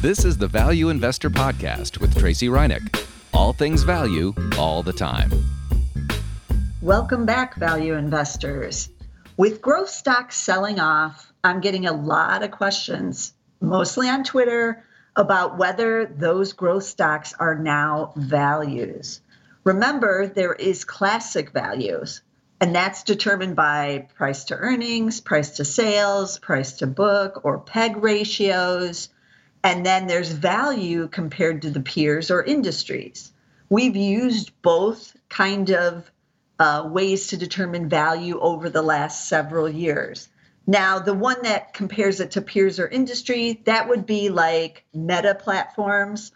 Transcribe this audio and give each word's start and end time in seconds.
This 0.00 0.24
is 0.24 0.38
the 0.38 0.46
Value 0.46 0.90
Investor 0.90 1.28
Podcast 1.28 1.98
with 1.98 2.16
Tracey 2.16 2.46
Ryniec. 2.46 3.04
All 3.34 3.52
things 3.52 3.82
value, 3.82 4.32
all 4.56 4.80
the 4.80 4.92
time. 4.92 5.28
Welcome 6.80 7.26
back, 7.26 7.56
value 7.56 7.94
investors. 7.94 8.90
With 9.36 9.60
growth 9.60 9.88
stocks 9.88 10.36
selling 10.36 10.78
off, 10.78 11.32
I'm 11.42 11.60
getting 11.60 11.86
a 11.86 11.92
lot 11.92 12.44
of 12.44 12.52
questions, 12.52 13.32
mostly 13.60 14.08
on 14.08 14.22
Twitter, 14.22 14.84
about 15.16 15.58
whether 15.58 16.06
those 16.06 16.52
growth 16.52 16.84
stocks 16.84 17.34
are 17.40 17.56
now 17.56 18.12
values. 18.14 19.20
Remember, 19.64 20.28
there 20.28 20.54
is 20.54 20.84
classic 20.84 21.50
values, 21.50 22.22
and 22.60 22.72
that's 22.72 23.02
determined 23.02 23.56
by 23.56 24.06
price 24.14 24.44
to 24.44 24.54
earnings, 24.54 25.20
price 25.20 25.56
to 25.56 25.64
sales, 25.64 26.38
price 26.38 26.74
to 26.74 26.86
book, 26.86 27.40
or 27.42 27.58
PEG 27.58 27.96
ratios. 27.96 29.08
And 29.64 29.84
then 29.84 30.06
there's 30.06 30.32
value 30.32 31.08
compared 31.08 31.62
to 31.62 31.70
the 31.70 31.80
peers 31.80 32.30
or 32.30 32.42
industries. 32.42 33.32
We've 33.68 33.96
used 33.96 34.52
both 34.62 35.16
kind 35.28 35.70
of 35.70 36.10
uh, 36.58 36.88
ways 36.90 37.28
to 37.28 37.36
determine 37.36 37.88
value 37.88 38.38
over 38.40 38.68
the 38.68 38.82
last 38.82 39.28
several 39.28 39.68
years. 39.68 40.28
Now, 40.66 40.98
the 40.98 41.14
one 41.14 41.42
that 41.42 41.72
compares 41.72 42.20
it 42.20 42.32
to 42.32 42.42
peers 42.42 42.78
or 42.78 42.88
industry, 42.88 43.62
that 43.64 43.88
would 43.88 44.04
be 44.04 44.28
like 44.28 44.84
Meta 44.92 45.34
Platforms, 45.34 46.32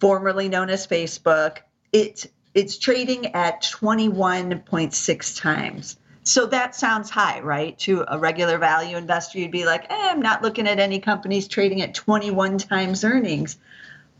formerly 0.00 0.48
known 0.48 0.70
as 0.70 0.86
Facebook. 0.86 1.58
It 1.92 2.30
it's 2.54 2.78
trading 2.78 3.34
at 3.34 3.62
21.6 3.62 5.40
times. 5.40 5.96
So 6.28 6.44
that 6.44 6.74
sounds 6.74 7.08
high, 7.08 7.40
right? 7.40 7.78
To 7.78 8.04
a 8.06 8.18
regular 8.18 8.58
value 8.58 8.98
investor, 8.98 9.38
you'd 9.38 9.50
be 9.50 9.64
like, 9.64 9.90
eh, 9.90 10.10
I'm 10.10 10.20
not 10.20 10.42
looking 10.42 10.68
at 10.68 10.78
any 10.78 11.00
companies 11.00 11.48
trading 11.48 11.80
at 11.80 11.94
21 11.94 12.58
times 12.58 13.02
earnings. 13.02 13.56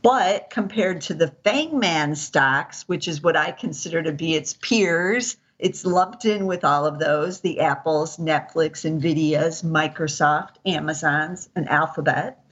But 0.00 0.48
compared 0.48 1.02
to 1.02 1.14
the 1.14 1.34
Fangman 1.44 2.16
stocks, 2.16 2.88
which 2.88 3.08
is 3.08 3.22
what 3.22 3.36
I 3.36 3.52
consider 3.52 4.02
to 4.02 4.12
be 4.12 4.34
its 4.34 4.54
peers, 4.54 5.36
it's 5.58 5.84
lumped 5.84 6.24
in 6.24 6.46
with 6.46 6.64
all 6.64 6.86
of 6.86 6.98
those 6.98 7.40
the 7.40 7.60
Apples, 7.60 8.16
Netflix, 8.16 8.86
Nvidia's, 8.86 9.62
Microsoft, 9.62 10.54
Amazon's, 10.64 11.50
and 11.56 11.68
Alphabet. 11.68 12.42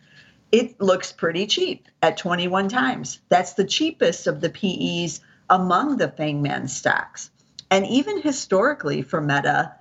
It 0.52 0.78
looks 0.82 1.12
pretty 1.12 1.46
cheap 1.46 1.88
at 2.02 2.18
21 2.18 2.68
times. 2.68 3.20
That's 3.30 3.54
the 3.54 3.64
cheapest 3.64 4.26
of 4.26 4.42
the 4.42 4.50
PEs 4.50 5.22
among 5.48 5.96
the 5.96 6.08
Fangman 6.08 6.68
stocks. 6.68 7.30
And 7.70 7.86
even 7.86 8.22
historically 8.22 9.02
for 9.02 9.20
Meta, 9.20 9.74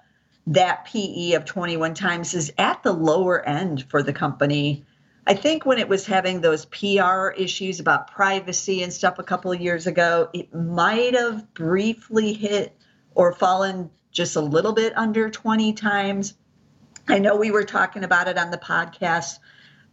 that 0.48 0.86
PE 0.86 1.34
of 1.34 1.46
21 1.46 1.94
times 1.94 2.34
is 2.34 2.52
at 2.58 2.84
the 2.84 2.94
lower 2.94 3.48
end 3.48 3.86
for 3.90 4.04
the 4.04 4.14
company. 4.14 4.86
I 5.28 5.34
think 5.34 5.66
when 5.66 5.80
it 5.80 5.90
was 5.90 6.06
having 6.06 6.42
those 6.42 6.66
PR 6.66 7.30
issues 7.30 7.80
about 7.80 8.12
privacy 8.12 8.84
and 8.84 8.94
stuff 8.94 9.18
a 9.18 9.24
couple 9.24 9.52
of 9.52 9.60
years 9.60 9.88
ago, 9.88 10.30
it 10.34 10.54
might 10.54 11.16
have 11.16 11.52
briefly 11.54 12.34
hit 12.34 12.78
or 13.16 13.34
fallen 13.34 13.90
just 14.12 14.36
a 14.36 14.42
little 14.42 14.74
bit 14.74 14.96
under 14.96 15.30
20 15.30 15.74
times. 15.74 16.36
I 17.08 17.20
know 17.20 17.36
we 17.36 17.52
were 17.52 17.64
talking 17.64 18.04
about 18.04 18.28
it 18.28 18.38
on 18.38 18.52
the 18.52 18.58
podcast 18.58 19.40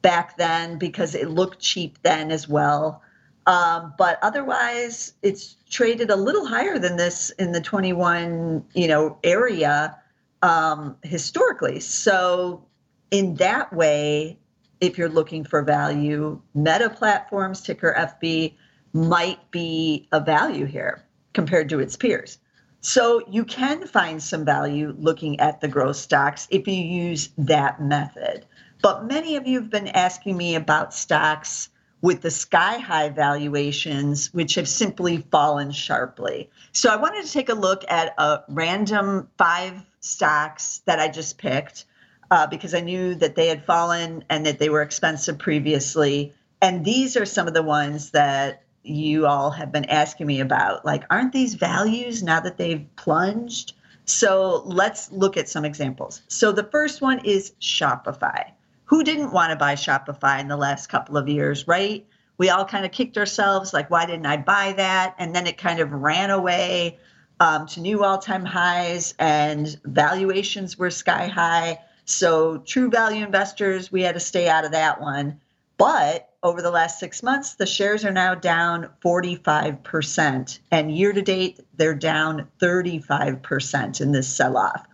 back 0.02 0.36
then 0.36 0.78
because 0.78 1.14
it 1.14 1.30
looked 1.30 1.60
cheap 1.60 1.98
then 2.02 2.30
as 2.30 2.48
well. 2.48 3.01
Um, 3.46 3.94
but 3.98 4.18
otherwise, 4.22 5.14
it's 5.22 5.56
traded 5.68 6.10
a 6.10 6.16
little 6.16 6.46
higher 6.46 6.78
than 6.78 6.96
this 6.96 7.30
in 7.30 7.52
the 7.52 7.60
21, 7.60 8.64
you 8.74 8.86
know, 8.86 9.18
area 9.24 9.98
um, 10.42 10.96
historically. 11.02 11.80
So 11.80 12.64
in 13.10 13.34
that 13.36 13.72
way, 13.72 14.38
if 14.80 14.98
you're 14.98 15.08
looking 15.08 15.44
for 15.44 15.62
value, 15.62 16.40
Meta 16.54 16.90
Platforms 16.90 17.60
ticker 17.60 17.94
FB 17.96 18.54
might 18.92 19.50
be 19.50 20.08
a 20.12 20.20
value 20.20 20.66
here 20.66 21.04
compared 21.32 21.68
to 21.70 21.80
its 21.80 21.96
peers. 21.96 22.38
So 22.80 23.22
you 23.30 23.44
can 23.44 23.86
find 23.86 24.20
some 24.20 24.44
value 24.44 24.94
looking 24.98 25.38
at 25.38 25.60
the 25.60 25.68
growth 25.68 25.96
stocks 25.96 26.48
if 26.50 26.66
you 26.66 26.74
use 26.74 27.30
that 27.38 27.80
method. 27.80 28.44
But 28.82 29.06
many 29.06 29.36
of 29.36 29.46
you 29.46 29.60
have 29.60 29.70
been 29.70 29.88
asking 29.88 30.36
me 30.36 30.56
about 30.56 30.92
stocks 30.92 31.68
with 32.02 32.20
the 32.20 32.30
sky 32.30 32.78
high 32.78 33.08
valuations, 33.08 34.34
which 34.34 34.56
have 34.56 34.68
simply 34.68 35.18
fallen 35.30 35.70
sharply. 35.70 36.50
So 36.72 36.90
I 36.90 36.96
wanted 36.96 37.24
to 37.24 37.32
take 37.32 37.48
a 37.48 37.54
look 37.54 37.84
at 37.88 38.12
a 38.18 38.40
random 38.48 39.30
five 39.38 39.80
stocks 40.00 40.82
that 40.84 40.98
I 40.98 41.08
just 41.08 41.38
picked 41.38 41.84
uh, 42.30 42.48
because 42.48 42.74
I 42.74 42.80
knew 42.80 43.14
that 43.14 43.36
they 43.36 43.46
had 43.46 43.64
fallen 43.64 44.24
and 44.28 44.44
that 44.46 44.58
they 44.58 44.68
were 44.68 44.82
expensive 44.82 45.38
previously. 45.38 46.34
And 46.60 46.84
these 46.84 47.16
are 47.16 47.24
some 47.24 47.46
of 47.46 47.54
the 47.54 47.62
ones 47.62 48.10
that 48.10 48.64
you 48.82 49.26
all 49.26 49.50
have 49.50 49.70
been 49.70 49.84
asking 49.84 50.26
me 50.26 50.40
about. 50.40 50.84
Like, 50.84 51.04
aren't 51.08 51.32
these 51.32 51.54
values 51.54 52.20
now 52.20 52.40
that 52.40 52.58
they've 52.58 52.84
plunged? 52.96 53.74
So 54.06 54.64
let's 54.66 55.12
look 55.12 55.36
at 55.36 55.48
some 55.48 55.64
examples. 55.64 56.22
So 56.26 56.50
the 56.50 56.64
first 56.64 57.00
one 57.00 57.24
is 57.24 57.52
Shopify 57.60 58.50
who 58.92 59.02
didn't 59.02 59.32
want 59.32 59.48
to 59.50 59.56
buy 59.56 59.74
Shopify 59.74 60.38
in 60.38 60.48
the 60.48 60.56
last 60.58 60.88
couple 60.88 61.16
of 61.16 61.26
years, 61.26 61.66
right? 61.66 62.06
We 62.36 62.50
all 62.50 62.66
kind 62.66 62.84
of 62.84 62.92
kicked 62.92 63.16
ourselves, 63.16 63.72
like, 63.72 63.88
why 63.90 64.04
didn't 64.04 64.26
I 64.26 64.36
buy 64.36 64.74
that? 64.76 65.14
And 65.16 65.34
then 65.34 65.46
it 65.46 65.56
kind 65.56 65.80
of 65.80 65.90
ran 65.90 66.28
away 66.28 66.98
um, 67.40 67.66
to 67.68 67.80
new 67.80 68.04
all 68.04 68.18
time 68.18 68.44
highs, 68.44 69.14
and 69.18 69.80
valuations 69.86 70.76
were 70.76 70.90
sky 70.90 71.26
high. 71.26 71.78
So, 72.04 72.58
true 72.58 72.90
value 72.90 73.24
investors, 73.24 73.90
we 73.90 74.02
had 74.02 74.12
to 74.12 74.20
stay 74.20 74.46
out 74.46 74.66
of 74.66 74.72
that 74.72 75.00
one. 75.00 75.40
But 75.78 76.28
over 76.42 76.60
the 76.60 76.70
last 76.70 77.00
six 77.00 77.22
months, 77.22 77.54
the 77.54 77.64
shares 77.64 78.04
are 78.04 78.12
now 78.12 78.34
down 78.34 78.90
45%. 79.02 80.58
And 80.70 80.94
year 80.94 81.14
to 81.14 81.22
date, 81.22 81.60
they're 81.78 81.94
down 81.94 82.46
35% 82.60 84.02
in 84.02 84.12
this 84.12 84.28
sell 84.28 84.58
off. 84.58 84.86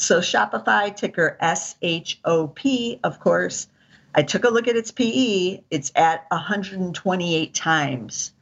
So 0.00 0.20
Shopify, 0.20 0.96
ticker 0.96 1.36
SHOP, 1.42 2.58
of 3.04 3.20
course, 3.20 3.68
I 4.14 4.22
took 4.22 4.44
a 4.44 4.48
look 4.48 4.66
at 4.66 4.74
its 4.74 4.90
PE. 4.90 5.60
It's 5.70 5.92
at 5.94 6.24
128 6.30 7.54
times. 7.54 8.32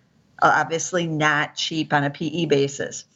Uh, 0.41 0.52
obviously, 0.54 1.08
not 1.08 1.56
cheap 1.56 1.92
on 1.92 2.04
a 2.04 2.10
PE 2.10 2.44
basis. 2.44 3.06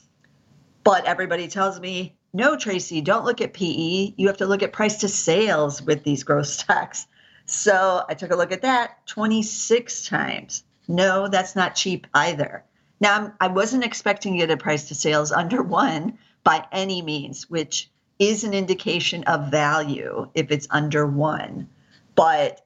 But 0.82 1.04
everybody 1.04 1.47
tells 1.47 1.78
me, 1.78 2.16
no, 2.32 2.56
Tracey, 2.56 3.00
don't 3.00 3.25
look 3.25 3.41
at 3.41 3.54
PE. 3.54 4.14
You 4.16 4.26
have 4.26 4.38
to 4.38 4.47
look 4.47 4.64
at 4.64 4.72
price 4.72 4.97
to 4.98 5.08
sales 5.08 5.81
with 5.81 6.02
these 6.02 6.25
growth 6.25 6.47
stocks. 6.48 7.06
So 7.47 8.04
I 8.08 8.14
took 8.14 8.32
a 8.32 8.36
look 8.36 8.50
at 8.50 8.62
that 8.62 9.06
26 9.06 10.08
times. 10.08 10.64
No, 10.88 11.28
that's 11.28 11.54
not 11.54 11.76
cheap 11.76 12.08
either. 12.12 12.64
Now, 13.00 13.34
I 13.41 13.47
wasn't 13.47 13.84
expecting 13.84 14.32
to 14.32 14.38
get 14.38 14.50
a 14.50 14.56
price 14.56 14.88
to 14.88 14.97
sales 14.97 15.31
under 15.31 15.62
one 15.62 16.19
by 16.42 16.66
any 16.72 17.02
means, 17.02 17.48
which 17.48 17.88
is 18.19 18.45
an 18.45 18.55
indication 18.55 19.25
of 19.25 19.50
value 19.50 20.28
if 20.34 20.50
it's 20.50 20.67
under 20.71 21.06
one. 21.06 21.69
But 22.15 22.65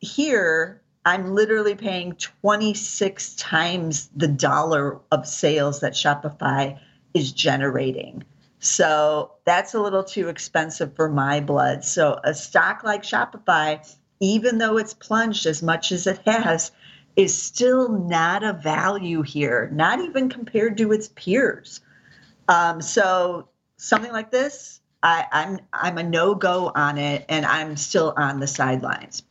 here, 0.00 0.80
I'm 1.04 1.34
literally 1.34 1.74
paying 1.74 2.14
26 2.14 3.34
times 3.36 4.10
the 4.14 4.28
dollar 4.28 4.98
of 5.10 5.26
sales 5.26 5.80
that 5.80 5.94
Shopify 5.94 6.78
is 7.14 7.32
generating. 7.32 8.24
So 8.58 9.32
that's 9.44 9.72
a 9.72 9.80
little 9.80 10.04
too 10.04 10.28
expensive 10.28 10.94
for 10.94 11.08
my 11.08 11.40
blood. 11.40 11.84
So 11.84 12.20
a 12.24 12.34
stock 12.34 12.82
like 12.84 13.02
Shopify, 13.02 13.80
even 14.20 14.58
though 14.58 14.76
it's 14.76 14.92
plunged 14.92 15.46
as 15.46 15.62
much 15.62 15.92
as 15.92 16.06
it 16.06 16.20
has, 16.26 16.70
is 17.16 17.36
still 17.36 17.88
not 17.88 18.44
a 18.44 18.52
value 18.52 19.22
here, 19.22 19.70
not 19.72 20.00
even 20.00 20.28
compared 20.28 20.76
to 20.78 20.92
its 20.92 21.08
peers. 21.08 21.80
Um, 22.48 22.82
so 22.82 23.48
something 23.80 24.12
like 24.12 24.30
this, 24.30 24.80
I, 25.02 25.26
I'm 25.32 25.60
I'm 25.72 25.98
a 25.98 26.02
no 26.02 26.34
go 26.34 26.70
on 26.74 26.98
it, 26.98 27.24
and 27.28 27.46
I'm 27.46 27.76
still 27.76 28.12
on 28.16 28.38
the 28.38 28.46
sidelines. 28.46 29.22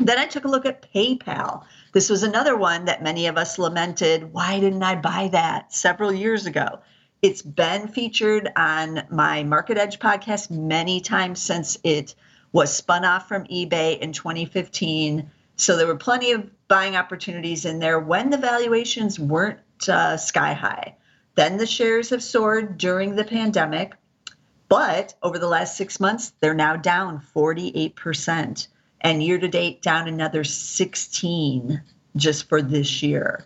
Then 0.00 0.18
I 0.18 0.26
took 0.26 0.44
a 0.44 0.48
look 0.48 0.66
at 0.66 0.92
PayPal. 0.92 1.64
This 1.92 2.10
was 2.10 2.22
another 2.22 2.56
one 2.56 2.86
that 2.86 3.02
many 3.02 3.26
of 3.26 3.38
us 3.38 3.58
lamented. 3.58 4.32
Why 4.32 4.58
didn't 4.58 4.82
I 4.82 4.96
buy 4.96 5.28
that 5.32 5.72
several 5.72 6.12
years 6.12 6.46
ago? 6.46 6.80
It's 7.22 7.42
been 7.42 7.88
featured 7.88 8.50
on 8.56 9.04
my 9.10 9.42
Market 9.44 9.78
Edge 9.78 9.98
podcast 9.98 10.50
many 10.50 11.00
times 11.00 11.40
since 11.40 11.78
it 11.82 12.14
was 12.52 12.74
spun 12.74 13.04
off 13.04 13.28
from 13.28 13.44
eBay 13.44 13.98
in 13.98 14.12
2015. 14.12 15.30
So 15.56 15.76
there 15.76 15.86
were 15.86 15.96
plenty 15.96 16.32
of 16.32 16.50
buying 16.68 16.96
opportunities 16.96 17.64
in 17.64 17.78
there 17.78 17.98
when 17.98 18.30
the 18.30 18.36
valuations 18.36 19.18
weren't 19.18 19.60
uh, 19.88 20.16
sky 20.16 20.52
high. 20.52 20.96
Then 21.36 21.58
the 21.58 21.66
shares 21.66 22.10
have 22.10 22.22
soared 22.22 22.76
during 22.76 23.14
the 23.14 23.24
pandemic. 23.24 23.94
But 24.68 25.14
over 25.22 25.38
the 25.38 25.46
last 25.46 25.76
six 25.76 26.00
months, 26.00 26.32
they're 26.40 26.54
now 26.54 26.76
down 26.76 27.22
48%. 27.34 28.66
And 29.02 29.22
year 29.22 29.38
to 29.38 29.46
date, 29.46 29.82
down 29.82 30.08
another 30.08 30.42
16 30.42 31.80
just 32.16 32.48
for 32.48 32.60
this 32.60 33.02
year. 33.02 33.44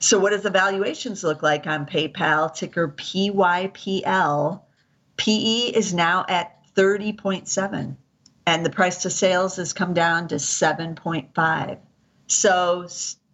So, 0.00 0.18
what 0.18 0.30
does 0.30 0.42
the 0.42 0.50
valuations 0.50 1.22
look 1.22 1.42
like 1.42 1.66
on 1.66 1.86
PayPal, 1.86 2.52
ticker 2.54 2.88
PYPL? 2.88 4.60
PE 5.16 5.58
is 5.74 5.92
now 5.92 6.24
at 6.28 6.58
30.7, 6.74 7.96
and 8.46 8.64
the 8.64 8.70
price 8.70 9.02
to 9.02 9.10
sales 9.10 9.56
has 9.56 9.72
come 9.72 9.92
down 9.92 10.28
to 10.28 10.36
7.5. 10.36 11.78
So 12.28 12.86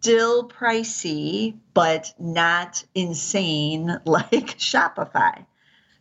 still 0.05 0.47
pricey, 0.47 1.57
but 1.73 2.13
not 2.19 2.83
insane 2.93 3.87
like 4.05 4.55
Shopify. 4.59 5.43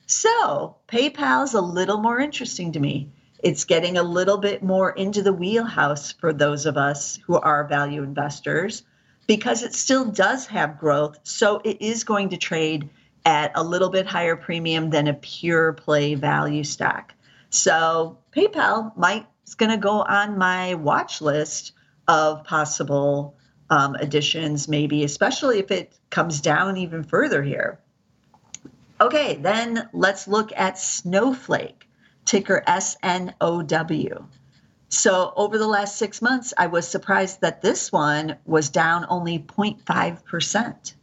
So 0.04 0.76
PayPal's 0.88 1.54
a 1.54 1.62
little 1.62 1.96
more 1.96 2.20
interesting 2.20 2.72
to 2.72 2.80
me. 2.80 3.08
It's 3.42 3.64
getting 3.64 3.96
a 3.96 4.02
little 4.02 4.36
bit 4.36 4.62
more 4.62 4.90
into 4.90 5.22
the 5.22 5.32
wheelhouse 5.32 6.12
for 6.12 6.34
those 6.34 6.66
of 6.66 6.76
us 6.76 7.18
who 7.26 7.36
are 7.36 7.66
value 7.66 8.02
investors 8.02 8.82
because 9.26 9.62
it 9.62 9.72
still 9.72 10.04
does 10.04 10.48
have 10.48 10.78
growth. 10.78 11.20
So 11.22 11.62
it 11.64 11.80
is 11.80 12.04
going 12.04 12.28
to 12.28 12.36
trade 12.36 12.90
at 13.24 13.52
a 13.54 13.64
little 13.64 13.88
bit 13.88 14.06
higher 14.06 14.36
premium 14.36 14.90
than 14.90 15.08
a 15.08 15.14
pure 15.14 15.72
play 15.72 16.14
value 16.14 16.64
stock. 16.64 17.14
So 17.48 18.18
PayPal 18.36 18.94
might 18.98 19.26
is 19.46 19.54
going 19.54 19.70
to 19.70 19.78
go 19.78 20.02
on 20.02 20.36
my 20.36 20.74
watch 20.74 21.22
list 21.22 21.72
of 22.06 22.44
possible 22.44 23.38
um, 23.70 23.94
additions, 23.96 24.68
maybe, 24.68 25.04
especially 25.04 25.58
if 25.58 25.70
it 25.70 25.96
comes 26.10 26.40
down 26.40 26.76
even 26.76 27.02
further 27.02 27.42
here. 27.42 27.80
Okay, 29.00 29.36
then 29.36 29.88
let's 29.92 30.28
look 30.28 30.52
at 30.56 30.78
Snowflake, 30.78 31.88
ticker 32.24 32.62
SNOW. 32.66 34.26
So 34.88 35.32
over 35.36 35.58
the 35.58 35.66
last 35.66 35.96
six 35.96 36.22
months, 36.22 36.54
I 36.56 36.68
was 36.68 36.86
surprised 36.86 37.40
that 37.40 37.62
this 37.62 37.90
one 37.90 38.36
was 38.44 38.68
down 38.68 39.06
only 39.08 39.40
0.5%. 39.40 40.94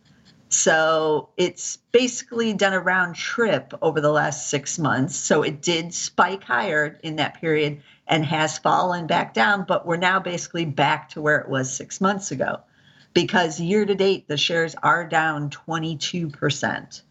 So 0.47 1.29
it's 1.37 1.77
basically 1.91 2.53
done 2.53 2.73
a 2.73 2.79
round 2.79 3.15
trip 3.15 3.73
over 3.81 3.99
the 3.99 4.11
last 4.11 4.49
six 4.49 4.79
months. 4.79 5.15
So 5.15 5.43
it 5.43 5.61
did 5.61 5.93
spike 5.93 6.43
higher 6.43 6.99
in 7.03 7.17
that 7.17 7.39
period 7.39 7.81
and 8.07 8.25
has 8.25 8.57
fallen 8.57 9.07
back 9.07 9.33
down, 9.33 9.65
but 9.67 9.85
we're 9.85 9.97
now 9.97 10.19
basically 10.19 10.65
back 10.65 11.09
to 11.09 11.21
where 11.21 11.39
it 11.39 11.49
was 11.49 11.71
six 11.71 12.01
months 12.01 12.31
ago 12.31 12.59
because 13.13 13.59
year 13.59 13.85
to 13.85 13.95
date, 13.95 14.27
the 14.27 14.37
shares 14.37 14.75
are 14.81 15.05
down 15.05 15.49
22%. 15.49 17.01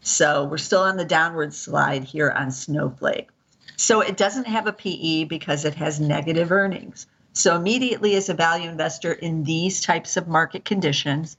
So 0.00 0.44
we're 0.44 0.58
still 0.58 0.82
on 0.82 0.96
the 0.96 1.04
downward 1.04 1.52
slide 1.52 2.04
here 2.04 2.30
on 2.30 2.50
Snowflake. 2.50 3.28
So 3.76 4.00
it 4.00 4.16
doesn't 4.16 4.46
have 4.46 4.66
a 4.66 4.72
PE 4.72 5.24
because 5.24 5.64
it 5.64 5.74
has 5.74 6.00
negative 6.00 6.50
earnings. 6.50 7.06
So 7.32 7.54
immediately 7.54 8.16
as 8.16 8.28
a 8.28 8.34
value 8.34 8.68
investor 8.68 9.12
in 9.12 9.44
these 9.44 9.80
types 9.80 10.16
of 10.16 10.26
market 10.26 10.64
conditions, 10.64 11.36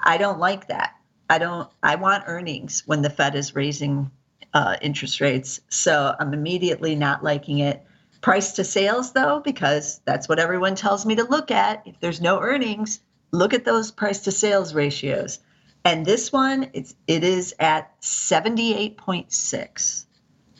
I 0.00 0.16
don't 0.16 0.38
like 0.38 0.68
that. 0.68 0.94
I 1.28 1.38
don't 1.38 1.68
I 1.82 1.96
want 1.96 2.24
earnings 2.26 2.82
when 2.86 3.02
the 3.02 3.10
Fed 3.10 3.34
is 3.34 3.54
raising 3.54 4.10
uh, 4.54 4.76
interest 4.80 5.20
rates. 5.20 5.60
So 5.68 6.14
I'm 6.18 6.34
immediately 6.34 6.94
not 6.94 7.22
liking 7.22 7.58
it. 7.58 7.84
Price 8.22 8.52
to 8.52 8.64
sales 8.64 9.12
though, 9.12 9.40
because 9.40 10.00
that's 10.04 10.28
what 10.28 10.38
everyone 10.38 10.76
tells 10.76 11.04
me 11.04 11.16
to 11.16 11.24
look 11.24 11.50
at. 11.50 11.82
If 11.86 11.98
there's 12.00 12.20
no 12.20 12.40
earnings, 12.40 13.00
look 13.32 13.52
at 13.52 13.64
those 13.64 13.90
price 13.90 14.20
to 14.20 14.32
sales 14.32 14.74
ratios. 14.74 15.40
And 15.84 16.06
this 16.06 16.32
one, 16.32 16.70
it's 16.72 16.94
it 17.06 17.24
is 17.24 17.54
at 17.58 18.00
78.6. 18.00 20.04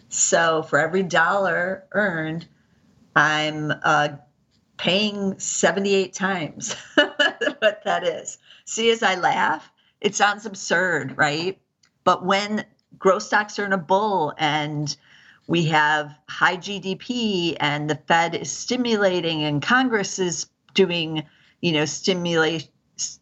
So 0.09 0.63
for 0.65 0.79
every 0.79 1.05
dollar 1.05 1.85
earned, 1.93 2.47
I'm 3.15 3.73
uh, 3.83 4.09
paying 4.77 5.39
78 5.39 6.13
times 6.13 6.75
what 6.95 7.83
that 7.85 8.05
is. 8.05 8.39
See, 8.65 8.91
as 8.91 9.03
I 9.03 9.15
laugh, 9.15 9.71
it 10.01 10.17
sounds 10.17 10.45
absurd, 10.45 11.17
right? 11.17 11.61
But 12.03 12.27
when 12.27 12.65
growth 12.99 13.23
stocks 13.23 13.59
are 13.59 13.65
in 13.65 13.73
a 13.73 13.79
bull 13.79 14.35
and 14.37 14.95
we 15.53 15.67
have 15.67 16.17
high 16.31 16.57
GDP 16.57 17.59
and 17.61 17.91
the 17.91 17.97
Fed 18.09 18.35
is 18.35 18.51
stimulating 18.51 19.43
and 19.43 19.61
Congress 19.61 20.19
is 20.19 20.47
doing, 20.73 21.25
you 21.61 21.73
know, 21.73 21.85
stimulate, 21.85 22.69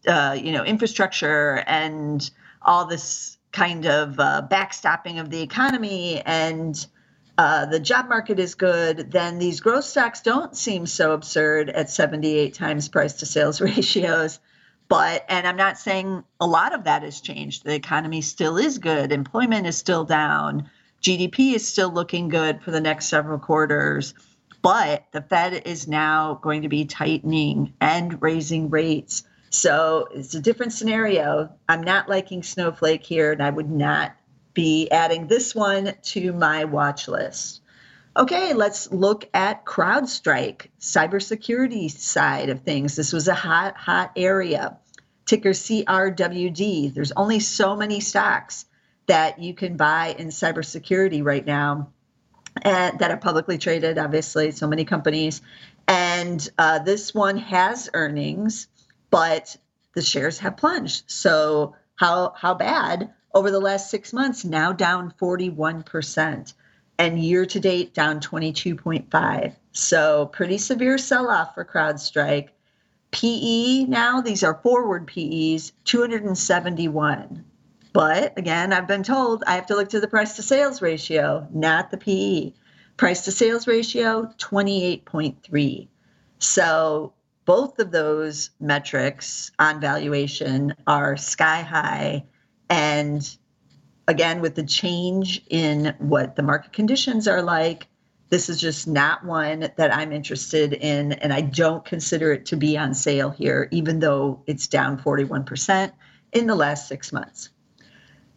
uh, 0.07 0.39
you 0.41 0.53
know, 0.53 0.63
infrastructure 0.63 1.65
and 1.67 2.31
all 2.63 2.87
this 2.87 3.37
kind 3.51 3.85
of 3.85 4.21
uh, 4.21 4.47
backstopping 4.49 5.21
of 5.21 5.31
the 5.31 5.43
economy 5.43 6.21
and 6.21 6.87
uh, 7.37 7.67
the 7.67 7.81
job 7.81 8.09
market 8.09 8.39
is 8.39 8.55
good, 8.55 9.11
then 9.11 9.41
these 9.41 9.59
growth 9.59 9.85
stocks 9.85 10.21
don't 10.21 10.57
seem 10.57 10.87
so 10.87 11.11
absurd 11.11 11.69
at 11.69 11.91
78 11.91 12.55
times 12.55 12.89
price 12.89 13.15
to 13.15 13.27
sales 13.27 13.61
ratios. 13.61 14.39
But, 14.87 15.25
and 15.29 15.49
I'm 15.49 15.57
not 15.57 15.79
saying 15.79 16.23
a 16.39 16.47
lot 16.47 16.77
of 16.77 16.85
that 16.85 17.03
has 17.03 17.21
changed. 17.21 17.65
The 17.65 17.75
economy 17.75 18.23
still 18.23 18.57
is 18.57 18.79
good, 18.79 19.11
employment 19.11 19.67
is 19.67 19.77
still 19.77 20.05
down, 20.05 20.71
GDP 21.03 21.55
is 21.55 21.67
still 21.67 21.91
looking 21.91 22.29
good 22.29 22.63
for 22.63 22.71
the 22.71 22.81
next 22.81 23.07
several 23.07 23.39
quarters. 23.39 24.15
But 24.63 25.07
the 25.13 25.23
Fed 25.23 25.63
is 25.65 25.89
now 25.89 26.35
going 26.43 26.63
to 26.63 26.69
be 26.69 26.85
tightening 26.85 27.73
and 27.81 28.21
raising 28.21 28.69
rates. 28.69 29.23
So 29.49 30.09
it's 30.15 30.35
a 30.35 30.41
different 30.41 30.75
scenario. 30.75 31.51
I'm 31.69 31.83
not 31.83 32.09
liking 32.09 32.43
Snowflake 32.43 33.03
here, 33.03 33.33
and 33.33 33.43
I 33.43 33.51
would 33.51 33.71
not 33.71 34.13
be 34.53 34.91
adding 34.91 35.27
this 35.27 35.55
one 35.55 35.95
to 36.03 36.33
my 36.35 36.65
watch 36.65 37.09
list. 37.09 37.63
Okay, 38.17 38.53
let's 38.53 38.93
look 38.93 39.29
at 39.33 39.65
CrowdStrike, 39.65 40.69
cybersecurity 40.81 41.91
side 41.91 42.51
of 42.51 42.61
things. 42.61 42.97
This 42.97 43.13
was 43.13 43.29
a 43.29 43.35
hot, 43.35 43.77
hot 43.77 44.13
area. 44.17 44.77
Ticker 45.25 45.51
CRWD. 45.51 46.93
There's 46.93 47.13
only 47.13 47.41
so 47.41 47.77
many 47.77 48.01
stocks 48.01 48.67
that 49.11 49.39
you 49.39 49.55
can 49.55 49.77
buy 49.77 50.15
in 50.19 50.29
cybersecurity 50.29 51.25
right 51.25 51.45
now 51.45 51.91
and 52.63 52.99
that 53.01 53.11
are 53.11 53.17
publicly 53.17 53.59
traded, 53.59 53.99
obviously, 53.99 54.51
so 54.51 54.67
many 54.67 54.85
companies. 54.85 55.43
And 55.89 56.49
uh, 56.59 56.79
this 56.79 57.13
one 57.13 57.37
has 57.37 57.91
earnings 57.93 58.69
but 59.11 59.57
the 59.95 60.03
shares 60.03 60.39
have 60.39 60.57
plunged. 60.57 61.11
So 61.11 61.75
how 61.97 62.33
how 62.37 62.55
bad 62.55 63.13
over 63.35 63.51
the 63.51 63.61
last 63.61 63.91
six 63.91 64.13
months? 64.13 64.45
Now 64.45 64.73
down 64.73 65.13
41%, 65.21 66.55
and 66.99 67.19
year 67.19 67.47
to 67.47 67.61
date 67.61 67.93
down 67.93 68.21
22.5. 68.21 69.55
So 69.73 70.27
pretty 70.27 70.59
severe 70.59 70.99
sell 70.99 71.29
off 71.29 71.55
for 71.55 71.65
CrowdStrike. 71.65 72.49
PE 73.11 73.85
now 73.87 74.21
these 74.21 74.45
are 74.45 74.61
forward 74.63 75.09
PEs 75.09 75.73
271. 75.85 77.45
But 77.93 78.39
again, 78.39 78.73
I've 78.73 78.87
been 78.87 79.03
told 79.03 79.43
I 79.47 79.55
have 79.55 79.67
to 79.67 79.75
look 79.75 79.89
to 79.91 80.01
the 80.01 80.09
price 80.09 80.37
to 80.37 80.43
sales 80.43 80.81
ratio, 80.81 81.49
not 81.53 81.91
the 81.91 81.97
PE. 81.97 82.53
Price 82.97 83.25
to 83.25 83.33
sales 83.33 83.67
ratio 83.67 84.33
28.3. 84.39 85.89
So 86.39 87.13
both 87.45 87.79
of 87.81 87.91
those 87.91 88.51
metrics 88.61 89.51
on 89.59 89.81
valuation 89.81 90.75
are 90.87 91.17
sky 91.17 91.63
high. 91.63 92.25
And 92.69 93.29
again, 94.07 94.41
with 94.41 94.55
the 94.55 94.63
change 94.63 95.43
in 95.51 95.95
what 95.99 96.37
the 96.37 96.43
market 96.43 96.73
conditions 96.73 97.27
are 97.27 97.43
like, 97.43 97.89
this 98.29 98.49
is 98.49 98.61
just 98.61 98.87
not 98.87 99.25
one 99.25 99.69
that 99.77 99.93
I'm 99.93 100.13
interested 100.13 100.75
in. 100.75 101.13
And 101.15 101.33
I 101.33 101.41
don't 101.41 101.85
consider 101.85 102.33
it 102.33 102.47
to 102.47 102.57
be 102.57 102.79
on 102.79 102.95
sale 102.95 103.31
here, 103.31 103.69
even 103.73 103.99
though 103.99 104.45
it's 104.47 104.69
down 104.69 104.99
41% 104.99 105.93
in 106.33 106.47
the 106.47 106.55
last 106.55 106.87
six 106.87 107.13
months. 107.13 107.49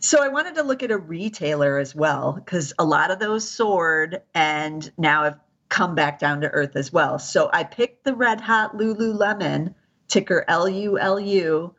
So 0.03 0.21
I 0.21 0.27
wanted 0.27 0.55
to 0.55 0.63
look 0.63 0.83
at 0.83 0.91
a 0.91 0.97
retailer 0.97 1.77
as 1.77 1.95
well, 1.95 2.33
because 2.33 2.73
a 2.77 2.83
lot 2.83 3.09
of 3.09 3.19
those 3.19 3.49
soared 3.49 4.21
and 4.35 4.91
now 4.97 5.23
have 5.23 5.39
come 5.69 5.95
back 5.95 6.19
down 6.19 6.41
to 6.41 6.49
earth 6.49 6.75
as 6.75 6.91
well. 6.91 7.17
So 7.19 7.49
I 7.53 7.63
picked 7.63 8.03
the 8.03 8.13
red 8.13 8.41
hot 8.41 8.75
Lululemon, 8.75 9.73
ticker 10.09 10.43
LULU. 10.49 11.73